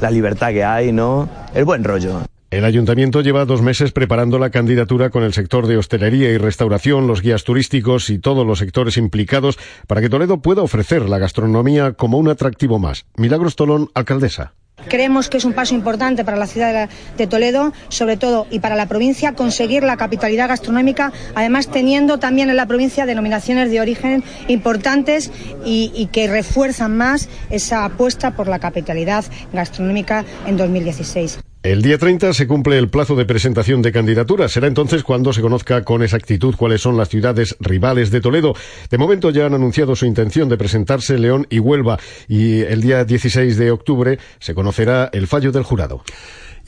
[0.00, 1.28] la libertad que hay, ¿no?
[1.54, 2.20] El buen rollo.
[2.48, 7.08] El ayuntamiento lleva dos meses preparando la candidatura con el sector de hostelería y restauración,
[7.08, 9.58] los guías turísticos y todos los sectores implicados
[9.88, 13.04] para que Toledo pueda ofrecer la gastronomía como un atractivo más.
[13.16, 14.54] Milagros Tolón, alcaldesa.
[14.88, 18.76] Creemos que es un paso importante para la ciudad de Toledo, sobre todo, y para
[18.76, 24.24] la provincia, conseguir la capitalidad gastronómica, además teniendo también en la provincia denominaciones de origen
[24.48, 25.30] importantes
[25.64, 31.45] y, que refuerzan más esa apuesta por la capitalidad gastronómica en 2016.
[31.66, 34.52] El día 30 se cumple el plazo de presentación de candidaturas.
[34.52, 38.54] Será entonces cuando se conozca con exactitud cuáles son las ciudades rivales de Toledo.
[38.88, 41.98] De momento ya han anunciado su intención de presentarse León y Huelva
[42.28, 46.04] y el día 16 de octubre se conocerá el fallo del jurado.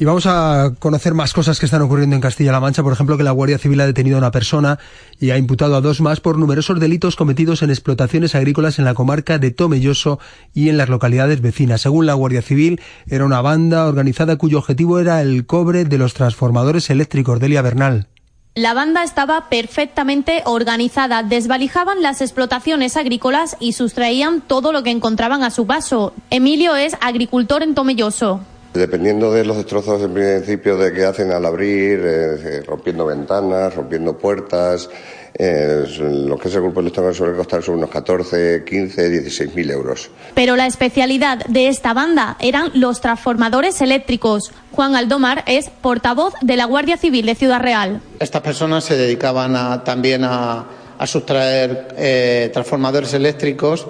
[0.01, 2.85] Y vamos a conocer más cosas que están ocurriendo en Castilla-La Mancha.
[2.85, 4.79] Por ejemplo, que la Guardia Civil ha detenido a una persona
[5.19, 8.95] y ha imputado a dos más por numerosos delitos cometidos en explotaciones agrícolas en la
[8.95, 10.21] comarca de Tomelloso
[10.55, 11.81] y en las localidades vecinas.
[11.81, 16.15] Según la Guardia Civil, era una banda organizada cuyo objetivo era el cobre de los
[16.15, 17.41] transformadores eléctricos.
[17.41, 18.07] Delia Bernal.
[18.55, 25.43] La banda estaba perfectamente organizada, desvalijaban las explotaciones agrícolas y sustraían todo lo que encontraban
[25.43, 26.13] a su paso.
[26.31, 28.43] Emilio es agricultor en Tomelloso.
[28.79, 34.17] Dependiendo de los destrozos en principio de que hacen al abrir, eh, rompiendo ventanas, rompiendo
[34.17, 34.89] puertas,
[35.35, 39.69] eh, lo que es el grupo electoral suele costar son unos 14, 15, 16 mil
[39.73, 40.11] euros.
[40.35, 44.53] Pero la especialidad de esta banda eran los transformadores eléctricos.
[44.71, 48.01] Juan Aldomar es portavoz de la Guardia Civil de Ciudad Real.
[48.21, 50.67] Estas personas se dedicaban también a,
[51.05, 53.89] sustraer eh, transformadores eléctricos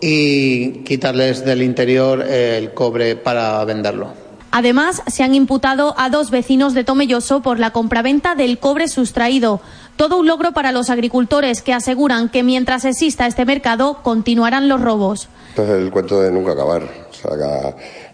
[0.00, 4.21] y quitarles del interior el cobre para venderlo.
[4.52, 9.62] Además, se han imputado a dos vecinos de Tomelloso por la compraventa del cobre sustraído.
[9.96, 14.82] Todo un logro para los agricultores que aseguran que mientras exista este mercado continuarán los
[14.82, 15.30] robos.
[15.48, 16.82] Esto es el cuento de nunca acabar.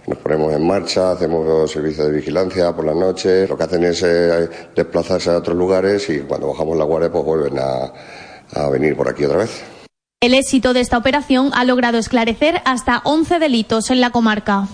[0.07, 3.49] nos ponemos en marcha, hacemos servicios de vigilancia por las noches.
[3.49, 7.25] Lo que hacen es eh, desplazarse a otros lugares y cuando bajamos la guardia pues
[7.25, 9.65] vuelven a venir por aquí otra vez.
[10.21, 14.69] El éxito de esta operación ha logrado esclarecer hasta 11 delitos en la comarca.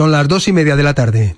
[0.00, 1.36] Son las dos y media de la tarde.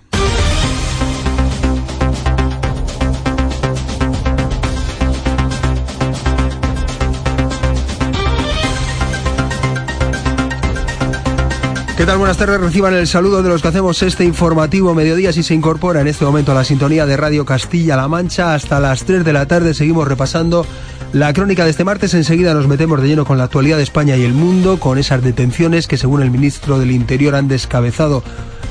[11.96, 12.18] ¿Qué tal?
[12.18, 12.60] Buenas tardes.
[12.60, 16.24] Reciban el saludo de los que hacemos este informativo mediodía si se incorpora en este
[16.24, 18.54] momento a la sintonía de Radio Castilla-La Mancha.
[18.54, 20.64] Hasta las 3 de la tarde seguimos repasando
[21.12, 22.14] la crónica de este martes.
[22.14, 25.20] Enseguida nos metemos de lleno con la actualidad de España y el mundo, con esas
[25.20, 28.22] detenciones que según el ministro del Interior han descabezado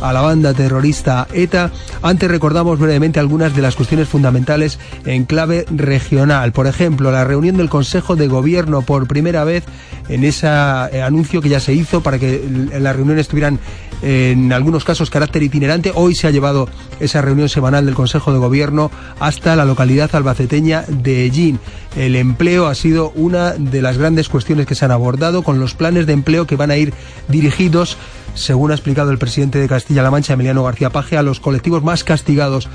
[0.02, 1.72] a la banda terrorista ETA.
[2.02, 6.52] Antes recordamos brevemente algunas de las cuestiones fundamentales en clave regional.
[6.52, 9.64] Por ejemplo, la reunión del Consejo de Gobierno por primera vez
[10.10, 12.44] en ese eh, anuncio que ya se hizo para que
[12.80, 13.60] las reuniones tuvieran
[14.02, 15.92] en algunos casos carácter itinerante.
[15.94, 16.68] Hoy se ha llevado
[17.00, 21.60] esa reunión semanal del Consejo de Gobierno hasta la localidad albaceteña de Ellín.
[21.96, 25.74] El empleo ha sido una de las grandes cuestiones que se han abordado con los
[25.74, 26.94] planes de empleo que van a ir
[27.28, 27.98] dirigidos
[28.34, 32.04] según ha explicado el presidente de Castilla-La Mancha, Emiliano García Paje, a los colectivos más
[32.04, 32.70] castigados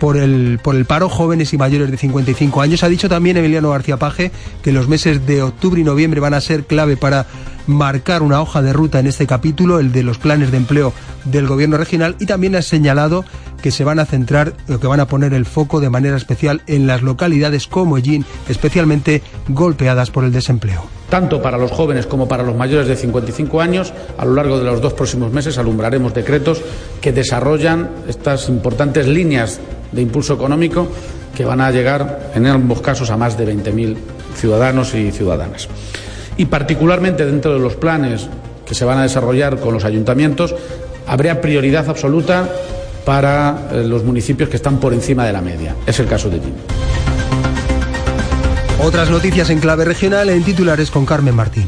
[0.00, 2.82] por el, por el paro, jóvenes y mayores de 55 años.
[2.82, 6.40] Ha dicho también Emiliano García Paje que los meses de octubre y noviembre van a
[6.40, 7.26] ser clave para
[7.66, 10.92] marcar una hoja de ruta en este capítulo, el de los planes de empleo
[11.24, 13.24] del gobierno regional, y también ha señalado
[13.62, 16.62] que se van a centrar o que van a poner el foco de manera especial
[16.66, 20.82] en las localidades como Ellín, especialmente golpeadas por el desempleo.
[21.08, 24.64] Tanto para los jóvenes como para los mayores de 55 años, a lo largo de
[24.64, 26.62] los dos próximos meses alumbraremos decretos
[27.00, 29.60] que desarrollan estas importantes líneas
[29.92, 30.88] de impulso económico
[31.36, 33.96] que van a llegar en ambos casos a más de 20.000
[34.34, 35.68] ciudadanos y ciudadanas.
[36.36, 38.28] Y particularmente dentro de los planes
[38.66, 40.54] que se van a desarrollar con los ayuntamientos,
[41.06, 42.48] habría prioridad absoluta
[43.04, 45.74] para eh, los municipios que están por encima de la media.
[45.86, 46.54] Es el caso de Jim.
[48.82, 51.66] Otras noticias en clave regional en titulares con Carmen Martín.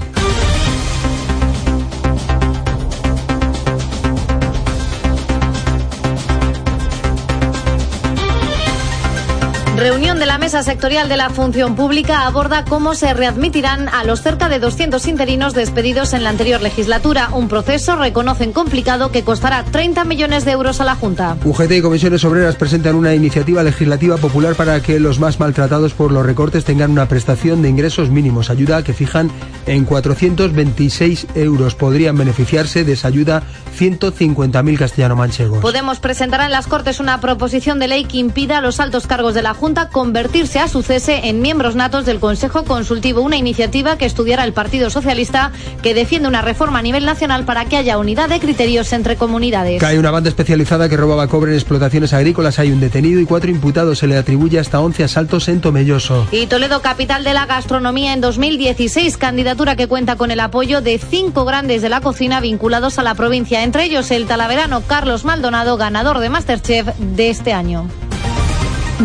[9.77, 14.23] Reunión de la Mesa Sectorial de la Función Pública aborda cómo se readmitirán a los
[14.23, 17.31] cerca de 200 interinos despedidos en la anterior legislatura.
[17.33, 21.37] Un proceso, reconocen complicado, que costará 30 millones de euros a la Junta.
[21.45, 26.13] UGT y comisiones obreras presentan una iniciativa legislativa popular para que los más maltratados por
[26.13, 29.29] los recortes tengan una prestación de ingresos mínimos, ayuda que fijan
[29.67, 31.75] en 426 euros.
[31.75, 33.43] Podrían beneficiarse de esa ayuda
[33.79, 35.61] 150.000 castellano-manchegos.
[35.61, 39.35] Podemos presentar en las Cortes una proposición de ley que impida a los altos cargos
[39.35, 43.99] de la Junta convertirse a su cese en miembros natos del Consejo Consultivo, una iniciativa
[43.99, 47.99] que estudiará el Partido Socialista que defiende una reforma a nivel nacional para que haya
[47.99, 49.83] unidad de criterios entre comunidades.
[49.83, 53.51] Hay una banda especializada que robaba cobre en explotaciones agrícolas, hay un detenido y cuatro
[53.51, 53.99] imputados.
[53.99, 56.27] Se le atribuye hasta 11 asaltos en Tomelloso.
[56.31, 60.99] Y Toledo, capital de la gastronomía en 2016, candidatura que cuenta con el apoyo de
[60.99, 65.79] cinco grandes de la cocina vinculados a la provincia, entre ellos el talaverano Carlos Maldonado,
[65.79, 67.89] ganador de Masterchef de este año.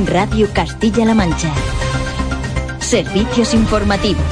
[0.06, 1.52] Radio Castilla-La Mancha.
[2.80, 4.24] Servicios informativos.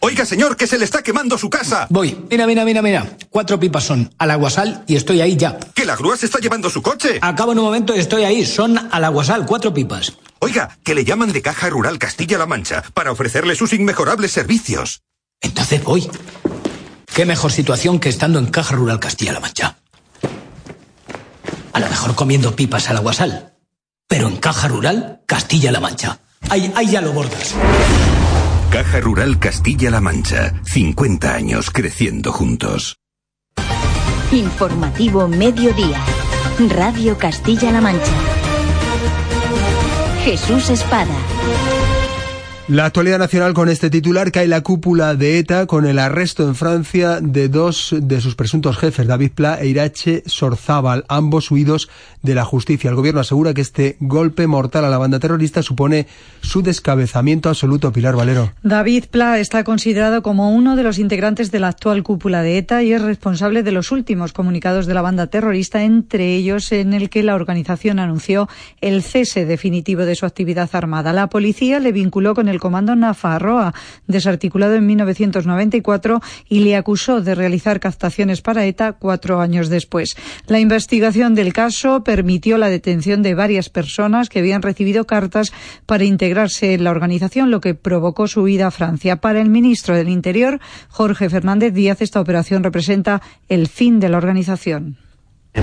[0.00, 1.86] Oiga, señor, que se le está quemando su casa.
[1.88, 2.18] Voy.
[2.30, 3.06] Mira, mira, mira, mira.
[3.30, 5.56] Cuatro pipas son al aguasal y estoy ahí ya.
[5.74, 7.18] Que la grúa se está llevando su coche.
[7.20, 8.44] Acabo en un momento y estoy ahí.
[8.44, 10.14] Son al aguasal, cuatro pipas.
[10.40, 15.02] Oiga, que le llaman de Caja Rural Castilla-La Mancha para ofrecerle sus inmejorables servicios.
[15.40, 16.08] Entonces voy.
[17.14, 19.76] Qué mejor situación que estando en Caja Rural Castilla-La Mancha.
[21.72, 23.54] A lo mejor comiendo pipas al aguasal.
[24.08, 26.20] Pero en Caja Rural Castilla-La Mancha.
[26.48, 27.54] Ahí, ahí ya lo bordas.
[28.70, 30.54] Caja Rural Castilla-La Mancha.
[30.64, 32.96] 50 años creciendo juntos.
[34.32, 36.00] Informativo Mediodía.
[36.68, 38.12] Radio Castilla-La Mancha.
[40.24, 41.14] Jesús Espada.
[42.70, 46.54] La actualidad nacional con este titular cae la cúpula de ETA con el arresto en
[46.54, 51.88] Francia de dos de sus presuntos jefes, David Pla e Irache Sorzábal, ambos huidos
[52.22, 52.88] de la justicia.
[52.88, 56.06] El gobierno asegura que este golpe mortal a la banda terrorista supone
[56.42, 57.90] su descabezamiento absoluto.
[57.90, 58.52] Pilar Valero.
[58.62, 62.84] David Pla está considerado como uno de los integrantes de la actual cúpula de ETA
[62.84, 67.10] y es responsable de los últimos comunicados de la banda terrorista, entre ellos en el
[67.10, 68.48] que la organización anunció
[68.80, 71.12] el cese definitivo de su actividad armada.
[71.12, 73.74] La policía le vinculó con el Comando Nafarroa,
[74.06, 80.16] desarticulado en 1994, y le acusó de realizar captaciones para ETA cuatro años después.
[80.46, 85.52] La investigación del caso permitió la detención de varias personas que habían recibido cartas
[85.86, 89.16] para integrarse en la organización, lo que provocó su huida a Francia.
[89.16, 94.18] Para el ministro del Interior, Jorge Fernández Díaz, esta operación representa el fin de la
[94.18, 95.09] organización.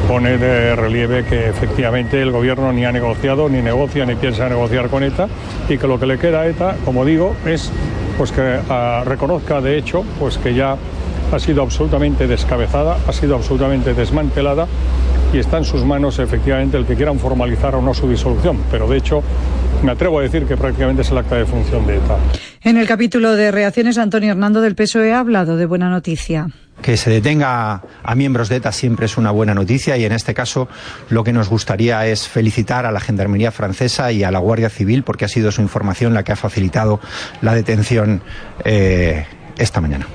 [0.07, 4.89] Pone de relieve que efectivamente el gobierno ni ha negociado, ni negocia, ni piensa negociar
[4.89, 5.27] con ETA
[5.69, 7.71] y que lo que le queda a ETA, como digo, es
[8.17, 10.75] pues que uh, reconozca de hecho pues que ya
[11.31, 14.67] ha sido absolutamente descabezada, ha sido absolutamente desmantelada
[15.33, 18.59] y está en sus manos efectivamente el que quieran formalizar o no su disolución.
[18.71, 19.23] Pero de hecho
[19.83, 22.17] me atrevo a decir que prácticamente es el acta de función de ETA.
[22.61, 26.49] En el capítulo de reacciones, Antonio Hernando del PSOE ha hablado de buena noticia.
[26.81, 30.33] Que se detenga a miembros de ETA siempre es una buena noticia y en este
[30.33, 30.67] caso
[31.09, 35.03] lo que nos gustaría es felicitar a la Gendarmería francesa y a la Guardia Civil
[35.03, 36.99] porque ha sido su información la que ha facilitado
[37.41, 38.21] la detención
[38.63, 39.25] eh,
[39.57, 40.07] esta mañana.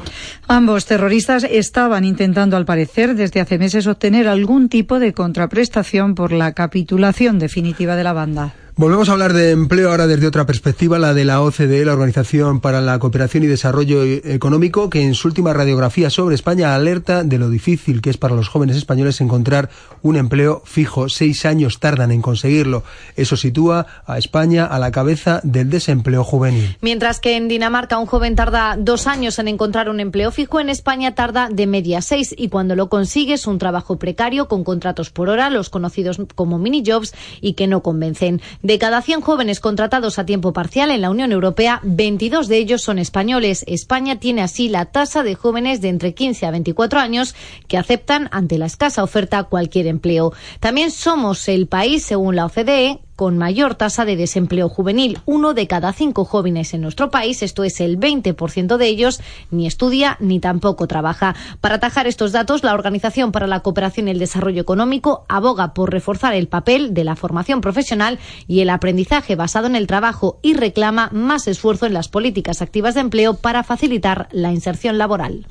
[0.47, 6.33] Ambos terroristas estaban intentando, al parecer, desde hace meses obtener algún tipo de contraprestación por
[6.33, 8.55] la capitulación definitiva de la banda.
[8.75, 12.63] Volvemos a hablar de empleo ahora desde otra perspectiva, la de la OCDE, la Organización
[12.63, 17.37] para la Cooperación y Desarrollo Económico, que en su última radiografía sobre España alerta de
[17.37, 19.69] lo difícil que es para los jóvenes españoles encontrar
[20.01, 21.11] un empleo fijo.
[21.11, 22.83] Seis años tardan en conseguirlo.
[23.15, 26.79] Eso sitúa a España a la cabeza del desempleo juvenil.
[26.81, 30.71] Mientras que en Dinamarca un joven tarda dos años en encontrar un empleo fijo, en
[30.71, 35.29] España tarda de media seis y cuando lo consigues un trabajo precario con contratos por
[35.29, 37.13] hora, los conocidos como mini jobs
[37.43, 38.41] y que no convencen.
[38.63, 42.81] De cada 100 jóvenes contratados a tiempo parcial en la Unión Europea, 22 de ellos
[42.81, 43.65] son españoles.
[43.67, 47.35] España tiene así la tasa de jóvenes de entre 15 a 24 años
[47.67, 50.33] que aceptan ante la escasa oferta cualquier empleo.
[50.61, 55.19] También somos el país, según la OCDE, con mayor tasa de desempleo juvenil.
[55.27, 59.67] Uno de cada cinco jóvenes en nuestro país, esto es el 20% de ellos, ni
[59.67, 61.35] estudia ni tampoco trabaja.
[61.61, 65.91] Para atajar estos datos, la Organización para la Cooperación y el Desarrollo Económico aboga por
[65.91, 70.55] reforzar el papel de la formación profesional y el aprendizaje basado en el trabajo y
[70.55, 75.47] reclama más esfuerzo en las políticas activas de empleo para facilitar la inserción laboral.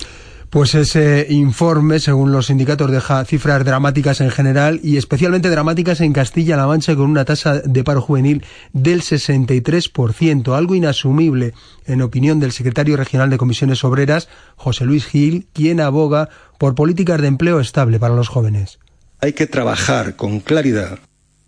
[0.52, 6.12] Pues ese informe, según los sindicatos, deja cifras dramáticas en general y especialmente dramáticas en
[6.12, 8.44] Castilla-La Mancha con una tasa de paro juvenil
[8.74, 11.54] del 63%, algo inasumible
[11.86, 14.28] en opinión del secretario regional de Comisiones Obreras,
[14.58, 16.28] José Luis Gil, quien aboga
[16.58, 18.78] por políticas de empleo estable para los jóvenes.
[19.22, 21.00] Hay que trabajar con claridad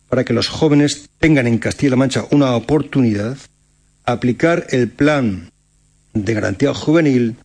[0.07, 3.35] para que los jóvenes tengan en Castilla-La Mancha una oportunidad,
[4.05, 5.51] aplicar el plan
[6.13, 7.35] de garantía juvenil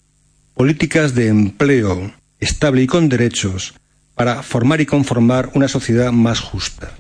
[0.59, 3.75] políticas de empleo estable y con derechos
[4.17, 6.91] para formar y conformar una sociedad más justa.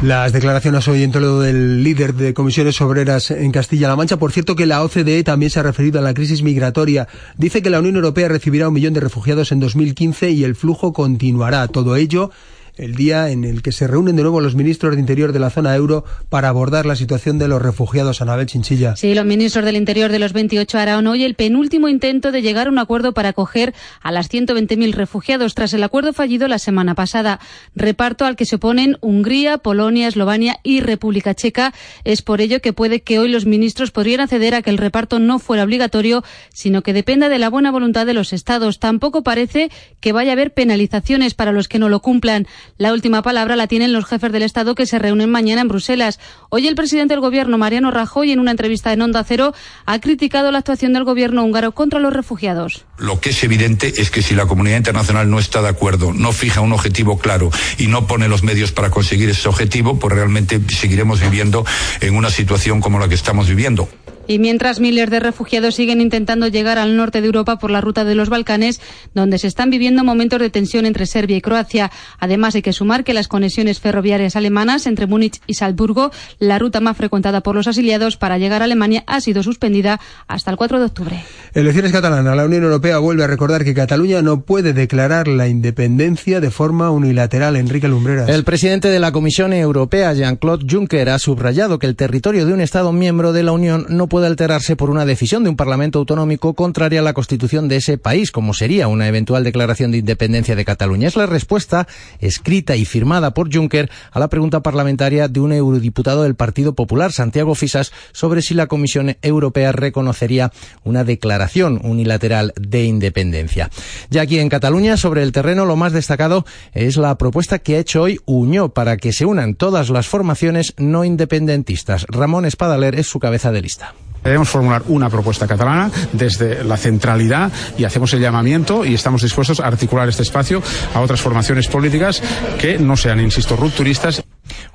[0.00, 4.16] Las declaraciones hoy en del líder de comisiones obreras en Castilla-La Mancha.
[4.16, 7.08] Por cierto que la OCDE también se ha referido a la crisis migratoria.
[7.36, 10.92] Dice que la Unión Europea recibirá un millón de refugiados en 2015 y el flujo
[10.92, 11.66] continuará.
[11.66, 12.30] Todo ello
[12.76, 15.50] el día en el que se reúnen de nuevo los ministros de Interior de la
[15.50, 18.22] zona euro para abordar la situación de los refugiados.
[18.22, 18.96] Anabel Chinchilla.
[18.96, 22.68] Sí, los ministros del Interior de los 28 harán hoy el penúltimo intento de llegar
[22.68, 26.94] a un acuerdo para acoger a las 120.000 refugiados tras el acuerdo fallido la semana
[26.94, 27.40] pasada.
[27.74, 31.74] Reparto al que se oponen Hungría, Polonia, Eslovenia y República Checa.
[32.04, 35.18] Es por ello que puede que hoy los ministros podrían acceder a que el reparto
[35.18, 38.78] no fuera obligatorio, sino que dependa de la buena voluntad de los Estados.
[38.78, 39.70] Tampoco parece
[40.00, 42.46] que vaya a haber penalizaciones para los que no lo cumplan.
[42.78, 46.18] La última palabra la tienen los jefes del Estado que se reúnen mañana en Bruselas.
[46.48, 49.54] Hoy el presidente del Gobierno, Mariano Rajoy, en una entrevista en Onda Cero,
[49.86, 52.86] ha criticado la actuación del Gobierno húngaro contra los refugiados.
[52.98, 56.32] Lo que es evidente es que si la comunidad internacional no está de acuerdo, no
[56.32, 60.60] fija un objetivo claro y no pone los medios para conseguir ese objetivo, pues realmente
[60.68, 61.64] seguiremos viviendo
[62.00, 63.88] en una situación como la que estamos viviendo.
[64.26, 68.04] Y mientras miles de refugiados siguen intentando llegar al norte de Europa por la ruta
[68.04, 68.80] de los Balcanes,
[69.14, 71.90] donde se están viviendo momentos de tensión entre Serbia y Croacia.
[72.18, 76.80] Además, hay que sumar que las conexiones ferroviarias alemanas entre Múnich y Salzburgo, la ruta
[76.80, 80.78] más frecuentada por los asiliados para llegar a Alemania, ha sido suspendida hasta el 4
[80.78, 81.24] de octubre.
[81.54, 82.36] Elecciones catalanas.
[82.36, 86.90] La Unión Europea vuelve a recordar que Cataluña no puede declarar la independencia de forma
[86.90, 87.56] unilateral.
[87.56, 88.28] Enrique Lumbreras.
[88.28, 92.60] El presidente de la Comisión Europea, Jean-Claude Juncker, ha subrayado que el territorio de un
[92.60, 96.52] Estado miembro de la Unión no puede alterarse por una decisión de un Parlamento autonómico
[96.52, 100.66] contraria a la Constitución de ese país, como sería una eventual declaración de independencia de
[100.66, 101.08] Cataluña.
[101.08, 101.88] Es la respuesta
[102.18, 107.10] escrita y firmada por Juncker a la pregunta parlamentaria de un eurodiputado del Partido Popular,
[107.10, 110.52] Santiago Fisas, sobre si la Comisión Europea reconocería
[110.84, 113.70] una declaración unilateral de independencia.
[114.10, 116.44] Ya aquí en Cataluña, sobre el terreno, lo más destacado
[116.74, 120.74] es la propuesta que ha hecho hoy Uñó para que se unan todas las formaciones
[120.76, 122.04] no independentistas.
[122.10, 123.94] Ramón Espadaler es su cabeza de lista.
[124.22, 129.60] Debemos formular una propuesta catalana desde la centralidad y hacemos el llamamiento y estamos dispuestos
[129.60, 130.62] a articular este espacio
[130.94, 132.22] a otras formaciones políticas
[132.60, 134.22] que no sean, insisto, rupturistas.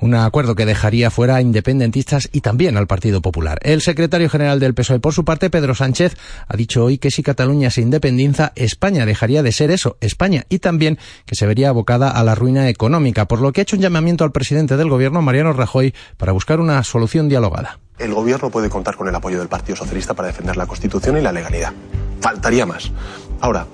[0.00, 3.58] Un acuerdo que dejaría fuera a independentistas y también al Partido Popular.
[3.62, 7.22] El secretario general del PSOE, por su parte, Pedro Sánchez, ha dicho hoy que si
[7.22, 12.10] Cataluña se independiza, España dejaría de ser eso, España, y también que se vería abocada
[12.10, 15.22] a la ruina económica, por lo que ha hecho un llamamiento al presidente del gobierno,
[15.22, 17.78] Mariano Rajoy, para buscar una solución dialogada.
[17.98, 21.20] El gobierno puede contar con el apoyo del Partido Socialista para defender la Constitución y
[21.20, 21.72] la legalidad.
[22.20, 22.92] Faltaría más.
[23.40, 23.66] Ahora,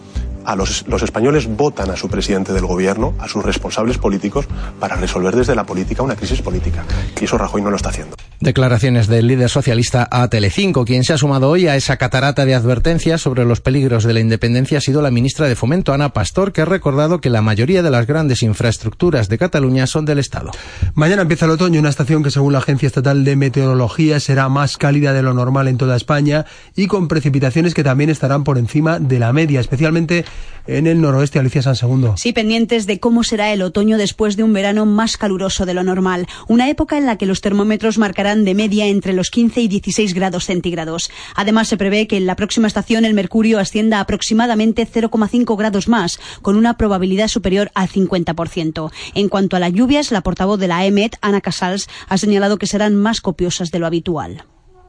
[0.45, 4.47] a los, los, españoles votan a su presidente del gobierno, a sus responsables políticos,
[4.79, 6.85] para resolver desde la política una crisis política.
[7.21, 8.17] Y eso Rajoy no lo está haciendo.
[8.41, 10.85] Declaraciones del líder socialista a Telecinco.
[10.85, 14.21] Quien se ha sumado hoy a esa catarata de advertencias sobre los peligros de la
[14.21, 17.83] independencia ha sido la ministra de Fomento, Ana Pastor, que ha recordado que la mayoría
[17.83, 20.51] de las grandes infraestructuras de Cataluña son del Estado.
[20.95, 24.77] Mañana empieza el otoño, una estación que según la Agencia Estatal de Meteorología será más
[24.77, 26.45] cálida de lo normal en toda España
[26.77, 30.25] y con precipitaciones que también estarán por encima de la media, especialmente
[30.67, 32.15] en el noroeste, Alicia San Segundo.
[32.17, 35.83] Sí, pendientes de cómo será el otoño después de un verano más caluroso de lo
[35.83, 36.27] normal.
[36.49, 40.15] Una época en la que los termómetros marcarán de media entre los 15 y 16
[40.15, 41.11] grados centígrados.
[41.35, 46.19] Además, se prevé que en la próxima estación el mercurio ascienda aproximadamente 0,5 grados más,
[46.41, 48.91] con una probabilidad superior al 50%.
[49.15, 52.67] En cuanto a las lluvias, la portavoz de la EMET, Ana Casals, ha señalado que
[52.67, 54.45] serán más copiosas de lo habitual.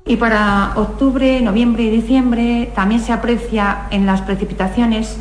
[0.08, 5.18] Y para octubre, noviembre y diciembre también se aprecia en las precipitaciones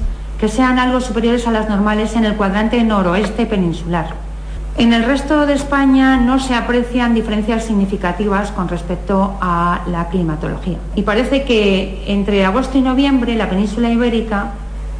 [0.48, 4.06] sean algo superiores a las normales en el cuadrante noroeste peninsular.
[4.76, 10.78] En el resto de España no se aprecian diferencias significativas con respecto a la climatología.
[10.96, 14.52] Y parece que entre agosto y noviembre la península ibérica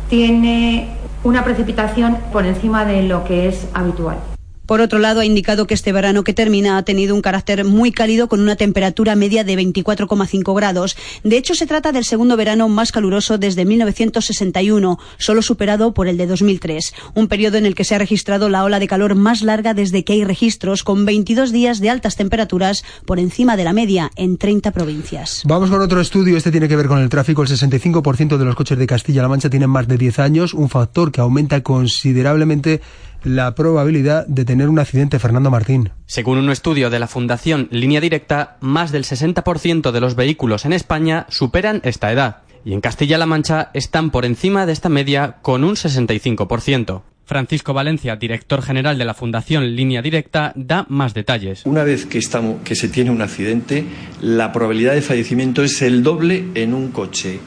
[0.08, 0.90] tiene
[1.24, 4.33] una precipitación por encima de lo que es habitual.
[4.66, 7.92] Por otro lado, ha indicado que este verano que termina ha tenido un carácter muy
[7.92, 10.96] cálido con una temperatura media de 24,5 grados.
[11.22, 16.16] De hecho, se trata del segundo verano más caluroso desde 1961, solo superado por el
[16.16, 19.42] de 2003, un periodo en el que se ha registrado la ola de calor más
[19.42, 23.72] larga desde que hay registros, con 22 días de altas temperaturas por encima de la
[23.72, 25.42] media en 30 provincias.
[25.46, 27.42] Vamos con otro estudio, este tiene que ver con el tráfico.
[27.42, 31.12] El 65% de los coches de Castilla-La Mancha tienen más de 10 años, un factor
[31.12, 32.80] que aumenta considerablemente
[33.24, 35.90] la probabilidad de tener un accidente, Fernando Martín.
[36.06, 40.72] Según un estudio de la Fundación Línea Directa, más del 60% de los vehículos en
[40.72, 45.64] España superan esta edad y en Castilla-La Mancha están por encima de esta media con
[45.64, 47.02] un 65%.
[47.26, 51.64] Francisco Valencia, director general de la Fundación Línea Directa, da más detalles.
[51.64, 53.84] Una vez que, estamos, que se tiene un accidente,
[54.20, 57.40] la probabilidad de fallecimiento es el doble en un coche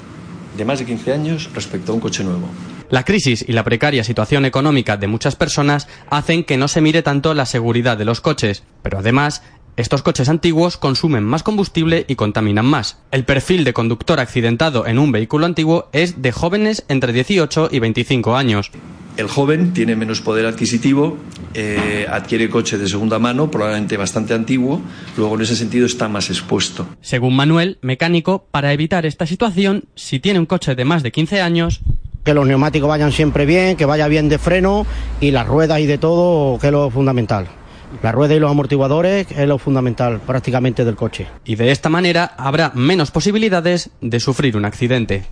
[0.57, 2.49] de más de 15 años respecto a un coche nuevo.
[2.89, 7.01] La crisis y la precaria situación económica de muchas personas hacen que no se mire
[7.01, 9.43] tanto la seguridad de los coches, pero además
[9.75, 12.97] estos coches antiguos consumen más combustible y contaminan más.
[13.11, 17.79] El perfil de conductor accidentado en un vehículo antiguo es de jóvenes entre 18 y
[17.79, 18.71] 25 años.
[19.17, 21.17] El joven tiene menos poder adquisitivo,
[21.53, 24.81] eh, adquiere coche de segunda mano, probablemente bastante antiguo,
[25.17, 26.88] luego en ese sentido está más expuesto.
[27.01, 31.41] Según Manuel, mecánico, para evitar esta situación, si tiene un coche de más de 15
[31.41, 31.81] años,
[32.28, 34.86] que los neumáticos vayan siempre bien, que vaya bien de freno
[35.21, 37.47] y las ruedas y de todo, que es lo fundamental.
[38.03, 41.25] La rueda y los amortiguadores es lo fundamental prácticamente del coche.
[41.45, 45.23] Y de esta manera habrá menos posibilidades de sufrir un accidente.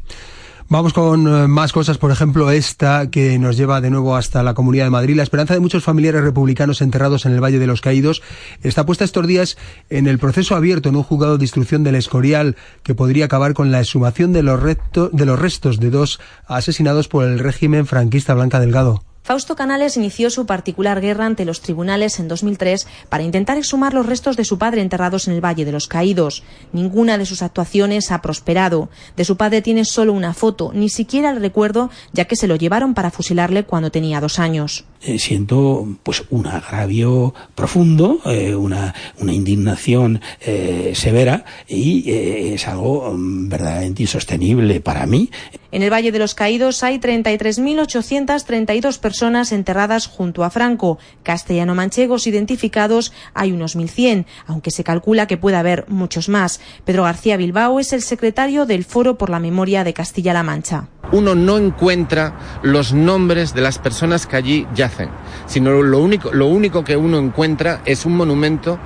[0.67, 4.55] Vamos con eh, más cosas, por ejemplo, esta que nos lleva de nuevo hasta la
[4.55, 5.15] Comunidad de Madrid.
[5.15, 8.23] La esperanza de muchos familiares republicanos enterrados en el Valle de los Caídos
[8.63, 9.57] está puesta estos días
[9.91, 13.71] en el proceso abierto en un juzgado de instrucción del Escorial que podría acabar con
[13.71, 18.59] la exhumación de los, de los restos de dos asesinados por el régimen franquista Blanca
[18.59, 19.03] Delgado.
[19.25, 24.05] Fausto Canales inició su particular guerra ante los tribunales en 2003 para intentar exhumar los
[24.05, 26.43] restos de su padre enterrados en el Valle de los Caídos.
[26.73, 28.87] Ninguna de sus actuaciones ha prosperado.
[29.17, 32.55] De su padre tiene solo una foto, ni siquiera el recuerdo, ya que se lo
[32.55, 34.85] llevaron para fusilarle cuando tenía dos años.
[35.01, 43.11] Eh, siento pues un agravio profundo, eh, una, una, indignación eh, severa y es algo
[43.11, 45.31] mm, verdaderamente insostenible para mí.
[45.75, 50.99] En el Valle de los Caídos hay 33.832 personas enterradas junto a Franco.
[51.23, 56.61] Castellano-manchegos identificados hay unos 1.100, aunque se calcula que puede haber muchos más.
[56.85, 60.87] Pedro García Bilbao es el secretario del Foro por la Memoria de Castilla-La Mancha.
[61.11, 65.09] Uno no encuentra los nombres de las personas que allí yacen,
[65.45, 68.79] sino lo único, lo único que uno encuentra es un monumento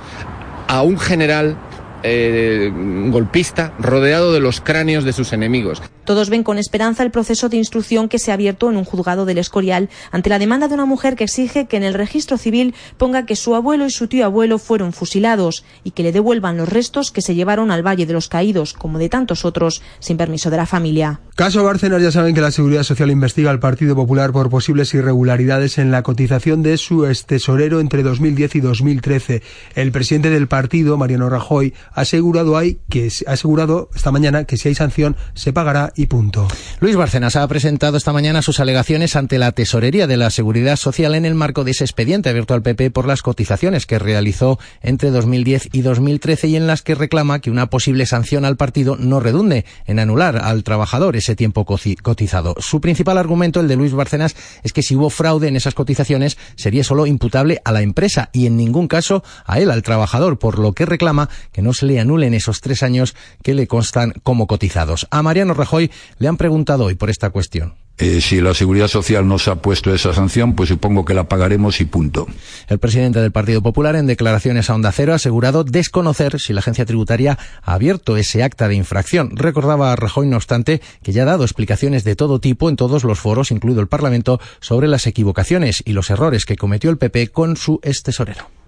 [0.66, 1.56] a un general
[2.02, 2.72] eh,
[3.08, 5.82] golpista rodeado de los cráneos de sus enemigos.
[6.04, 9.26] Todos ven con esperanza el proceso de instrucción que se ha abierto en un juzgado
[9.26, 12.74] del Escorial ante la demanda de una mujer que exige que en el registro civil
[12.96, 16.68] ponga que su abuelo y su tío abuelo fueron fusilados y que le devuelvan los
[16.68, 20.50] restos que se llevaron al Valle de los Caídos, como de tantos otros, sin permiso
[20.50, 21.20] de la familia.
[21.36, 25.78] Caso Bárcenas, ya saben que la Seguridad Social investiga al Partido Popular por posibles irregularidades
[25.78, 29.42] en la cotización de su tesorero entre 2010 y 2013.
[29.74, 34.68] El presidente del partido, Mariano Rajoy, asegurado, hay que, ha asegurado esta mañana que si
[34.68, 36.48] hay sanción se pagará y punto.
[36.80, 41.14] Luis Bárcenas ha presentado esta mañana sus alegaciones ante la Tesorería de la Seguridad Social
[41.14, 45.10] en el marco de ese expediente abierto al PP por las cotizaciones que realizó entre
[45.10, 49.20] 2010 y 2013 y en las que reclama que una posible sanción al partido no
[49.20, 52.54] redunde en anular al trabajador ese tiempo cotizado.
[52.58, 56.38] Su principal argumento, el de Luis Bárcenas, es que si hubo fraude en esas cotizaciones
[56.56, 60.58] sería solo imputable a la empresa y en ningún caso a él, al trabajador, por
[60.58, 64.46] lo que reclama que no se le anulen esos tres años que le constan como
[64.46, 65.06] cotizados.
[65.10, 67.74] A Mariano Rajoy le han preguntado hoy por esta cuestión.
[68.00, 71.82] Eh, si la Seguridad Social nos ha puesto esa sanción, pues supongo que la pagaremos
[71.82, 72.26] y punto.
[72.68, 76.60] El presidente del Partido Popular, en declaraciones a Onda Cero, ha asegurado desconocer si la
[76.60, 79.36] agencia tributaria ha abierto ese acta de infracción.
[79.36, 83.04] Recordaba a Rajoy, no obstante, que ya ha dado explicaciones de todo tipo en todos
[83.04, 87.28] los foros, incluido el Parlamento, sobre las equivocaciones y los errores que cometió el PP
[87.28, 88.59] con su ex tesorero.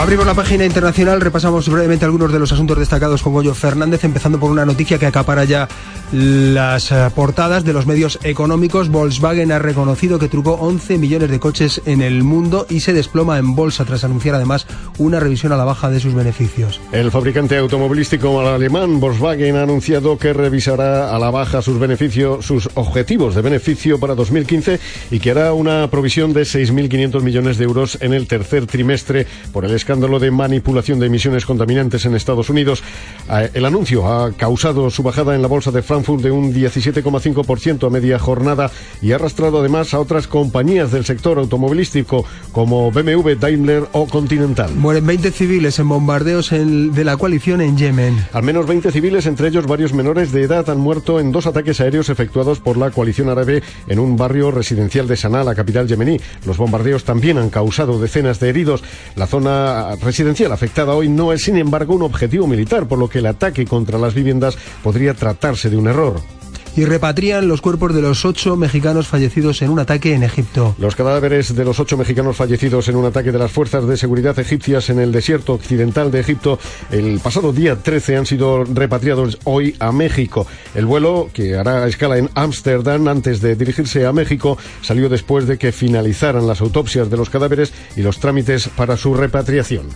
[0.00, 4.40] Abrimos la página internacional, repasamos brevemente algunos de los asuntos destacados con Goyo Fernández, empezando
[4.40, 5.68] por una noticia que acapara ya
[6.10, 8.88] las eh, portadas de los medios económicos.
[8.88, 13.38] Volkswagen ha reconocido que trucó 11 millones de coches en el mundo y se desploma
[13.38, 16.80] en bolsa tras anunciar además una revisión a la baja de sus beneficios.
[16.92, 22.70] El fabricante automovilístico alemán Volkswagen ha anunciado que revisará a la baja sus beneficios, sus
[22.74, 24.80] objetivos de beneficio para 2015
[25.10, 29.66] y que hará una provisión de 6.500 millones de euros en el tercer trimestre por
[29.66, 32.80] el escándalo escándalo de manipulación de emisiones contaminantes en Estados Unidos.
[33.28, 37.88] Eh, el anuncio ha causado su bajada en la bolsa de Frankfurt de un 17,5%
[37.88, 38.70] a media jornada
[39.02, 44.72] y ha arrastrado además a otras compañías del sector automovilístico como BMW, Daimler o Continental.
[44.76, 48.26] Mueren 20 civiles en bombardeos de la coalición en Yemen.
[48.32, 51.80] Al menos 20 civiles, entre ellos varios menores de edad, han muerto en dos ataques
[51.80, 56.20] aéreos efectuados por la coalición árabe en un barrio residencial de Sanaa, la capital yemení.
[56.46, 58.84] Los bombardeos también han causado decenas de heridos.
[59.16, 63.18] La zona residencial afectada hoy no es, sin embargo, un objetivo militar, por lo que
[63.18, 66.39] el ataque contra las viviendas podría tratarse de un error
[66.76, 70.74] y repatrian los cuerpos de los ocho mexicanos fallecidos en un ataque en Egipto.
[70.78, 74.38] Los cadáveres de los ocho mexicanos fallecidos en un ataque de las fuerzas de seguridad
[74.38, 76.58] egipcias en el desierto occidental de Egipto
[76.90, 80.46] el pasado día 13 han sido repatriados hoy a México.
[80.74, 85.58] El vuelo, que hará escala en Ámsterdam antes de dirigirse a México, salió después de
[85.58, 89.88] que finalizaran las autopsias de los cadáveres y los trámites para su repatriación.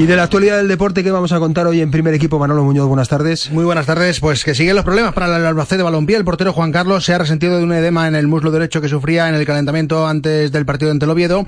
[0.00, 2.64] Y de la actualidad del deporte que vamos a contar hoy en primer equipo, Manolo
[2.64, 3.50] Muñoz, buenas tardes.
[3.50, 6.16] Muy buenas tardes, pues que siguen los problemas para el Albacete de Balompié.
[6.16, 8.88] El portero Juan Carlos se ha resentido de un edema en el muslo derecho que
[8.88, 11.46] sufría en el calentamiento antes del partido ante el Oviedo.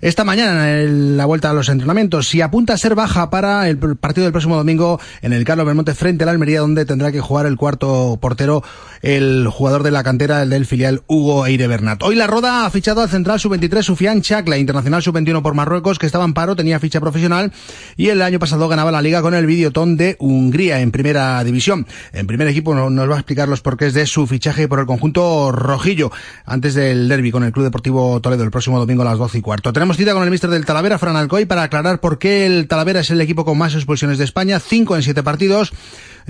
[0.00, 3.78] Esta mañana en la vuelta a los entrenamientos y apunta a ser baja para el
[3.78, 7.46] partido del próximo domingo en el Carlos Belmonte frente al Almería, donde tendrá que jugar
[7.46, 8.62] el cuarto portero,
[9.02, 12.00] el jugador de la cantera del filial Hugo Eire Bernat.
[12.04, 16.06] Hoy la Roda ha fichado al central sub-23 Sufian Chakla, internacional sub-21 por Marruecos, que
[16.06, 17.50] estaba en paro, tenía ficha profesional
[17.96, 21.86] y el año pasado ganaba la liga con el Videoton de Hungría en primera división.
[22.12, 25.52] En primer equipo nos va a explicar los porqués de su fichaje por el conjunto
[25.52, 26.10] rojillo
[26.44, 29.40] antes del derby con el Club Deportivo Toledo el próximo domingo a las 12 y
[29.40, 29.72] cuarto.
[29.72, 33.00] Tenemos cita con el mister del Talavera, Fran Alcoy, para aclarar por qué el Talavera
[33.00, 35.72] es el equipo con más expulsiones de España, cinco en siete partidos.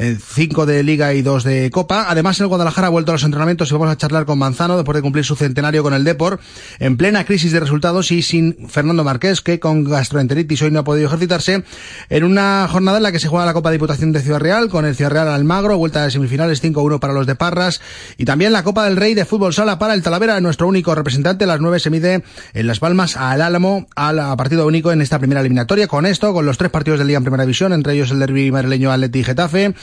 [0.01, 2.07] Eh, cinco de Liga y dos de Copa.
[2.09, 4.95] Además, el Guadalajara ha vuelto a los entrenamientos y vamos a charlar con Manzano después
[4.95, 6.39] de cumplir su centenario con el Depor,
[6.79, 10.85] en plena crisis de resultados y sin Fernando Marqués, que con gastroenteritis hoy no ha
[10.85, 14.21] podido ejercitarse, en una jornada en la que se juega la Copa de Diputación de
[14.21, 17.81] Ciudad Real, con el Ciudad Real Almagro, vuelta de semifinales 5-1 para los de Parras,
[18.17, 21.47] y también la Copa del Rey de Fútbol Sala para el Talavera, nuestro único representante.
[21.47, 22.23] Las nueve se mide
[22.55, 25.87] en Las Palmas al Álamo, al partido único en esta primera eliminatoria.
[25.87, 28.51] Con esto, con los tres partidos de Liga en Primera División, entre ellos el derby
[28.51, 29.75] madrileño Atleti y Getafe,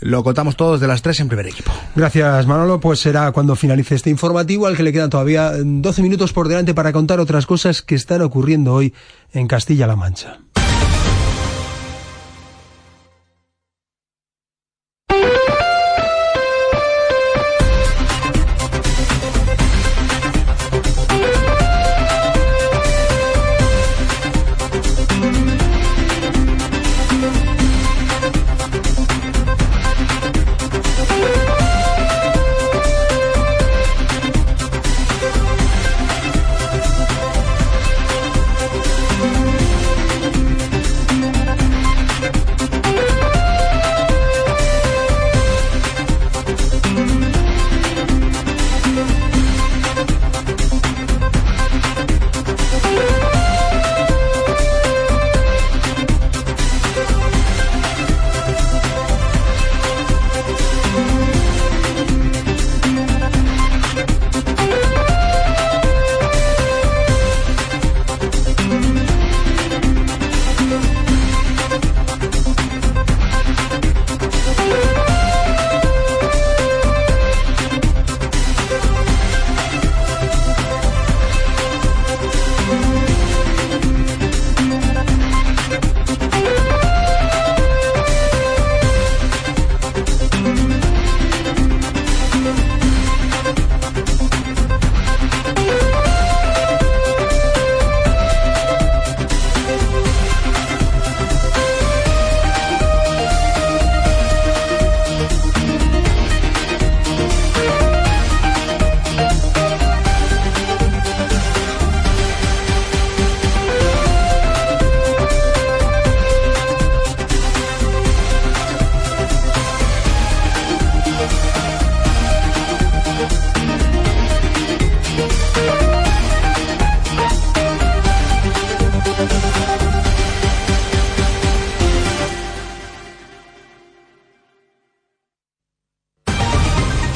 [0.00, 1.70] lo contamos todos de las tres en primer equipo.
[1.94, 2.80] Gracias, Manolo.
[2.80, 6.74] Pues será cuando finalice este informativo, al que le quedan todavía 12 minutos por delante
[6.74, 8.94] para contar otras cosas que están ocurriendo hoy
[9.32, 10.40] en Castilla-La Mancha.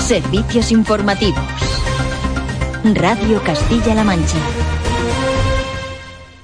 [0.06, 1.42] Servicios informativos.
[2.94, 4.38] Radio Castilla-La Mancha.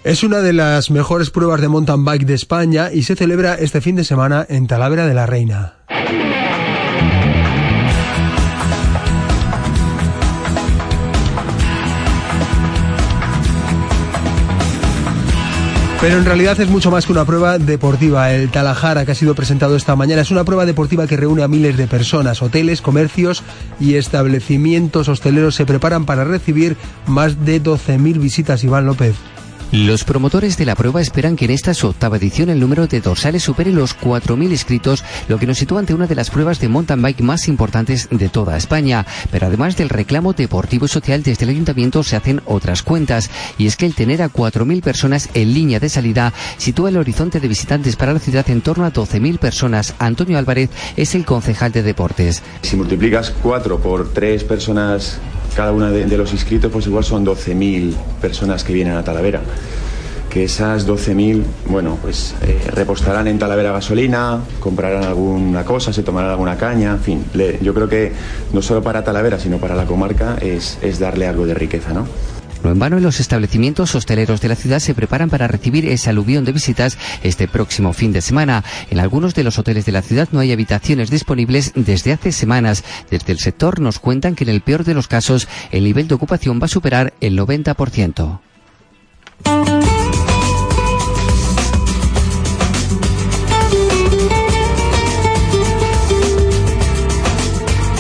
[0.02, 3.80] Es una de las mejores pruebas de mountain bike de España y se celebra este
[3.80, 5.81] fin de semana en Talavera de la Reina.
[16.02, 18.32] Pero en realidad es mucho más que una prueba deportiva.
[18.32, 21.48] El Talajara que ha sido presentado esta mañana es una prueba deportiva que reúne a
[21.48, 22.42] miles de personas.
[22.42, 23.44] Hoteles, comercios
[23.78, 26.76] y establecimientos hosteleros se preparan para recibir
[27.06, 28.64] más de 12.000 visitas.
[28.64, 29.14] Iván López.
[29.72, 33.00] Los promotores de la prueba esperan que en esta su octava edición el número de
[33.00, 36.68] dorsales supere los 4.000 inscritos, lo que nos sitúa ante una de las pruebas de
[36.68, 39.06] mountain bike más importantes de toda España.
[39.30, 43.30] Pero además del reclamo deportivo y social, desde el ayuntamiento se hacen otras cuentas.
[43.56, 47.40] Y es que el tener a 4.000 personas en línea de salida sitúa el horizonte
[47.40, 49.94] de visitantes para la ciudad en torno a 12.000 personas.
[49.98, 50.68] Antonio Álvarez
[50.98, 52.42] es el concejal de deportes.
[52.60, 55.18] Si multiplicas 4 por 3 personas
[55.54, 59.40] cada una de, los inscritos, pues igual son 12.000 personas que vienen a Talavera.
[60.30, 66.30] Que esas 12.000, bueno, pues eh, repostarán en Talavera gasolina, comprarán alguna cosa, se tomarán
[66.30, 67.24] alguna caña, en fin.
[67.60, 68.12] yo creo que
[68.52, 72.06] no solo para Talavera, sino para la comarca es, es darle algo de riqueza, ¿no?
[72.62, 76.44] No en vano, los establecimientos hosteleros de la ciudad se preparan para recibir ese aluvión
[76.44, 78.62] de visitas este próximo fin de semana.
[78.90, 82.84] En algunos de los hoteles de la ciudad no hay habitaciones disponibles desde hace semanas.
[83.10, 86.14] Desde el sector nos cuentan que en el peor de los casos el nivel de
[86.14, 88.40] ocupación va a superar el 90%.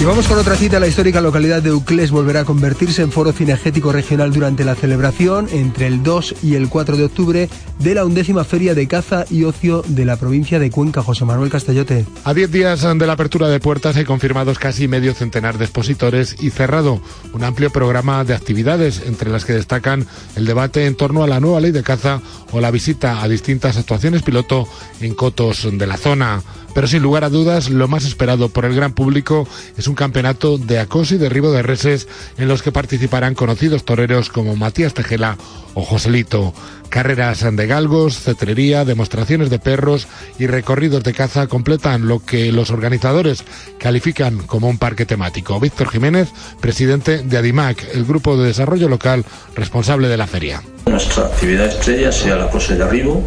[0.02, 0.80] Y vamos con otra cita.
[0.80, 5.46] La histórica localidad de Uclés volverá a convertirse en foro cinegético regional durante la celebración
[5.52, 7.48] entre el 2 y el 4 de octubre
[7.82, 11.02] de la undécima Feria de Caza y Ocio de la provincia de Cuenca.
[11.02, 12.06] José Manuel Castellote.
[12.22, 16.36] A 10 días de la apertura de puertas hay confirmados casi medio centenar de expositores
[16.40, 17.00] y cerrado
[17.32, 20.06] un amplio programa de actividades, entre las que destacan
[20.36, 22.20] el debate en torno a la nueva ley de caza
[22.52, 24.68] o la visita a distintas actuaciones piloto
[25.00, 26.42] en cotos de la zona.
[26.74, 30.56] Pero sin lugar a dudas, lo más esperado por el gran público es un campeonato
[30.56, 32.08] de acoso y derribo de reses
[32.38, 35.36] en los que participarán conocidos toreros como Matías Tejela
[35.74, 36.54] o Joselito.
[36.92, 40.06] Carreras de galgos, cetrería, demostraciones de perros
[40.38, 43.44] y recorridos de caza completan lo que los organizadores
[43.78, 45.58] califican como un parque temático.
[45.58, 46.28] Víctor Jiménez,
[46.60, 49.24] presidente de ADIMAC, el grupo de desarrollo local
[49.54, 50.62] responsable de la feria.
[50.84, 53.24] Nuestra actividad estrella sea la acoso y derribo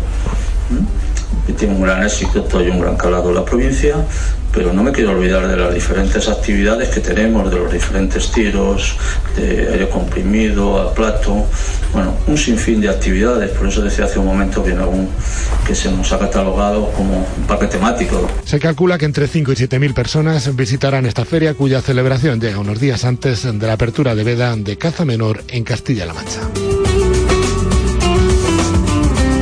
[1.57, 3.95] tiene un gran éxito y un gran calado en la provincia,
[4.55, 8.95] pero no me quiero olvidar de las diferentes actividades que tenemos, de los diferentes tiros,
[9.35, 11.45] de aire comprimido, a plato,
[11.93, 15.09] bueno, un sinfín de actividades, por eso decía hace un momento que, algún,
[15.67, 18.29] que se nos ha catalogado como un parque temático.
[18.45, 22.59] Se calcula que entre 5 y 7 mil personas visitarán esta feria cuya celebración llega
[22.59, 26.74] unos días antes de la apertura de veda de caza menor en Castilla-La Mancha.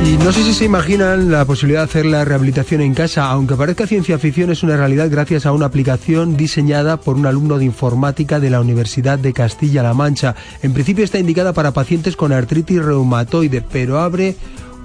[0.04, 3.54] Y no sé si se imaginan la posibilidad de hacer la rehabilitación en casa, aunque
[3.54, 7.64] parezca ciencia ficción, es una realidad gracias a una aplicación diseñada por un alumno de
[7.64, 10.34] informática de la Universidad de Castilla-La Mancha.
[10.62, 14.36] En principio está indicada para pacientes con artritis reumatoide, pero abre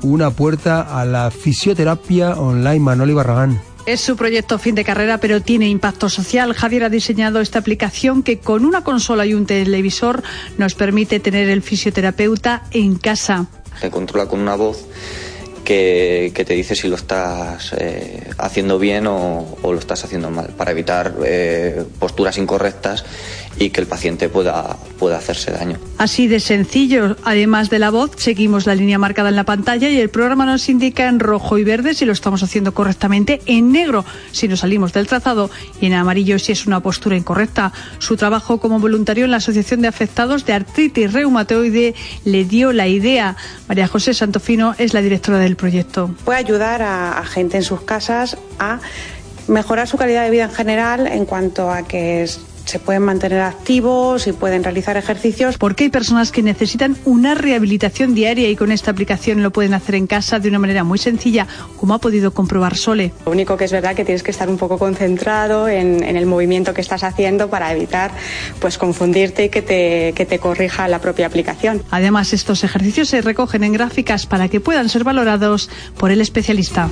[0.03, 2.79] una puerta a la fisioterapia online.
[2.79, 3.61] Manoli Barragán.
[3.85, 6.53] Es su proyecto fin de carrera, pero tiene impacto social.
[6.53, 10.23] Javier ha diseñado esta aplicación que con una consola y un televisor
[10.57, 13.47] nos permite tener el fisioterapeuta en casa
[13.79, 14.85] se controla con una voz
[15.63, 20.71] que, te dice si lo estás eh, haciendo bien o, lo estás haciendo mal, para
[20.71, 23.05] evitar eh, posturas incorrectas
[23.57, 25.77] y que el paciente pueda, pueda hacerse daño.
[25.97, 29.99] Así de sencillo, además de la voz, seguimos la línea marcada en la pantalla y
[29.99, 34.05] el programa nos indica en rojo y verde si lo estamos haciendo correctamente, en negro
[34.31, 35.49] si nos salimos del trazado
[35.81, 37.73] y en amarillo si es una postura incorrecta.
[37.97, 41.95] Su trabajo como voluntario en la Asociación de Afectados de Artritis Reumatoide
[42.25, 43.35] le dio la idea.
[43.67, 46.13] María José Santofino es la directora del proyecto.
[46.23, 48.79] Puede ayudar a, a gente en sus casas a
[49.47, 52.23] mejorar su calidad de vida en general en cuanto a que
[52.69, 55.57] se pueden mantener activos y pueden realizar ejercicios.
[55.57, 59.95] Porque hay personas que necesitan una rehabilitación diaria y con esta aplicación lo pueden hacer
[59.95, 61.47] en casa de una manera muy sencilla,
[61.77, 63.11] como ha podido comprobar Sole.
[63.25, 66.73] Lo único que es verdad que tienes que estar un poco concentrado en, el movimiento
[66.73, 68.11] que estás haciendo para evitar
[68.59, 71.81] pues confundirte y que te, que te corrija la propia aplicación.
[71.89, 76.89] Además, estos ejercicios se recogen en gráficas para que puedan ser valorados por el especialista.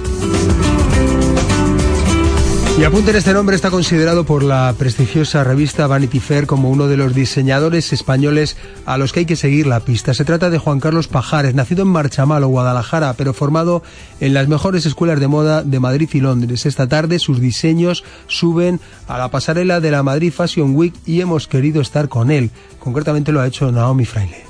[2.77, 6.95] Y apunten este nombre, está considerado por la prestigiosa revista Vanity Fair como uno de
[6.95, 8.55] los diseñadores españoles
[8.85, 10.13] a los que hay que seguir la pista.
[10.13, 13.81] Se trata de Juan Carlos Pajares, nacido en Marchamalo, Guadalajara, pero formado
[14.19, 16.67] en las mejores escuelas de moda de Madrid y Londres.
[16.67, 21.47] Esta tarde sus diseños suben a la pasarela de la Madrid Fashion Week y hemos
[21.47, 22.51] querido estar con él.
[22.77, 24.45] Concretamente lo ha hecho Naomi Fraile.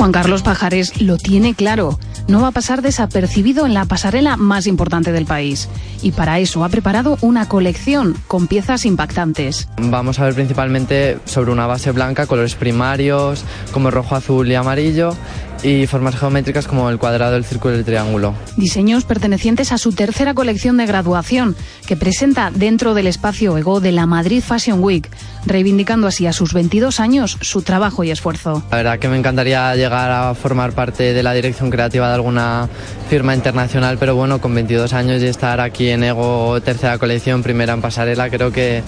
[0.00, 1.98] Juan Carlos Pajares lo tiene claro.
[2.26, 5.68] No va a pasar desapercibido en la pasarela más importante del país.
[6.00, 9.68] Y para eso ha preparado una colección con piezas impactantes.
[9.76, 15.14] Vamos a ver principalmente sobre una base blanca, colores primarios como rojo, azul y amarillo
[15.62, 18.34] y formas geométricas como el cuadrado, el círculo y el triángulo.
[18.56, 21.56] Diseños pertenecientes a su tercera colección de graduación,
[21.86, 25.08] que presenta dentro del espacio Ego de la Madrid Fashion Week,
[25.46, 28.62] reivindicando así a sus 22 años su trabajo y esfuerzo.
[28.70, 32.68] La verdad que me encantaría llegar a formar parte de la dirección creativa de alguna
[33.08, 37.72] firma internacional, pero bueno, con 22 años y estar aquí en Ego, tercera colección, primera
[37.72, 38.82] en pasarela, creo que,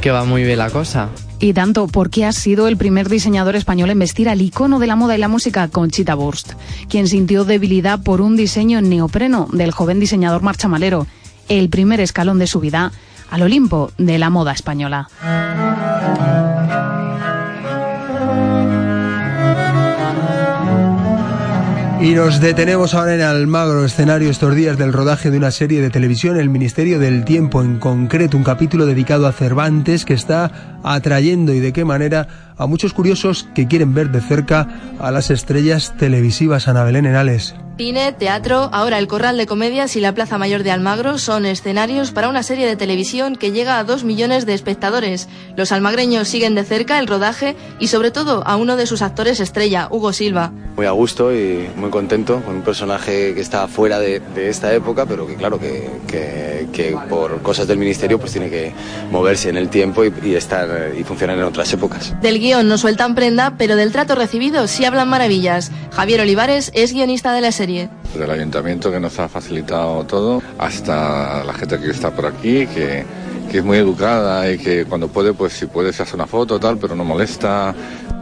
[0.00, 1.08] que va muy bien la cosa.
[1.42, 4.94] Y tanto porque ha sido el primer diseñador español en vestir al icono de la
[4.94, 6.52] moda y la música, Conchita Wurst,
[6.88, 11.08] quien sintió debilidad por un diseño en neopreno del joven diseñador marchamalero,
[11.48, 12.92] el primer escalón de su vida
[13.28, 15.08] al Olimpo de la moda española.
[22.02, 25.88] Y nos detenemos ahora en Almagro, escenario estos días del rodaje de una serie de
[25.88, 31.54] televisión, El Ministerio del Tiempo, en concreto un capítulo dedicado a Cervantes que está atrayendo
[31.54, 32.26] y de qué manera
[32.58, 34.66] a muchos curiosos que quieren ver de cerca
[34.98, 37.54] a las estrellas televisivas Ana Belén Enales.
[37.82, 42.12] Cine, teatro, ahora el Corral de Comedias y la Plaza Mayor de Almagro son escenarios
[42.12, 45.28] para una serie de televisión que llega a dos millones de espectadores.
[45.56, 49.40] Los almagreños siguen de cerca el rodaje y sobre todo a uno de sus actores
[49.40, 50.52] estrella, Hugo Silva.
[50.76, 55.04] Muy a gusto y muy contento con un personaje que está fuera de, esta época,
[55.04, 58.72] pero que claro que, que, por cosas del ministerio pues tiene que
[59.10, 62.14] moverse en el tiempo y, y estar y funcionar en otras épocas.
[62.22, 65.72] Del guion no sueltan prenda, pero del trato recibido sí hablan maravillas.
[65.90, 71.42] Javier Olivares es guionista de la serie Del ayuntamiento que nos ha facilitado todo, hasta
[71.44, 73.04] la gente que está por aquí, que,
[73.50, 76.60] que es muy educada y que cuando puede, pues si puede se hace una foto
[76.60, 77.74] tal, pero no molesta.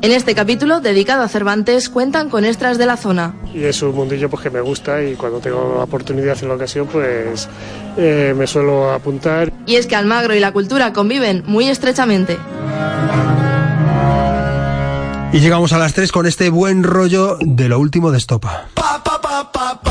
[0.02, 3.34] En este capítulo, dedicado a Cervantes, cuentan con extras de la zona.
[3.52, 6.54] Y es un mundillo pues, que me gusta y cuando tengo la oportunidad en la
[6.54, 7.48] ocasión, pues
[7.98, 9.52] eh, me suelo apuntar.
[9.66, 12.38] Y es que Almagro y la cultura conviven muy estrechamente.
[15.32, 18.68] Y llegamos a las 3 con este buen rollo de lo último de Estopa.
[19.60, 19.89] Cuando la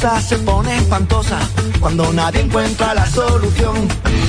[0.00, 1.38] cosa se pone espantosa,
[1.78, 3.74] cuando nadie encuentra la solución,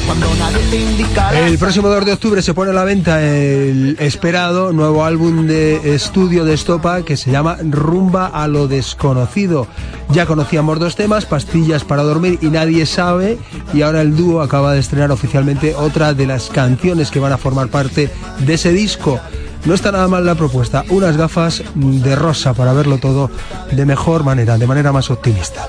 [0.06, 1.48] cuando nadie te indica...
[1.48, 5.96] El próximo 2 de octubre se pone a la venta el esperado nuevo álbum de
[5.96, 9.66] estudio de Estopa que se llama Rumba a lo desconocido.
[10.10, 13.38] Ya conocíamos dos temas, Pastillas para dormir y Nadie sabe,
[13.74, 17.38] y ahora el dúo acaba de estrenar oficialmente otra de las canciones que van a
[17.38, 19.22] formar parte de ese disco.
[19.66, 23.30] No está nada mal la propuesta, unas gafas de rosa para verlo todo
[23.72, 25.68] de mejor manera, de manera más optimista.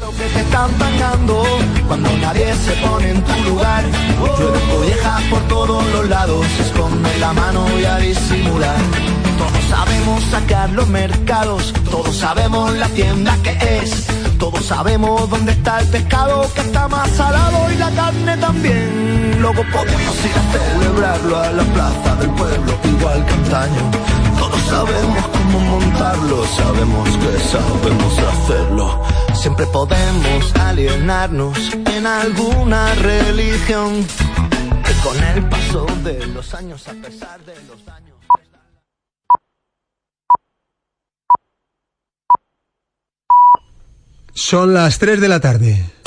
[9.39, 14.07] Todos sabemos sacar los mercados, todos sabemos la tienda que es.
[14.43, 19.41] Todos sabemos dónde está el pescado que está más salado y la carne también.
[19.41, 23.91] Luego podemos celebrarlo a la plaza del pueblo, igual que antaño.
[24.41, 29.03] Todos sabemos cómo montarlo, sabemos que sabemos hacerlo.
[29.33, 34.05] Siempre podemos alienarnos en alguna religión.
[34.85, 38.02] Que con el paso de los años, a pesar de los daños.
[44.35, 45.93] Son las 3 de la tarde.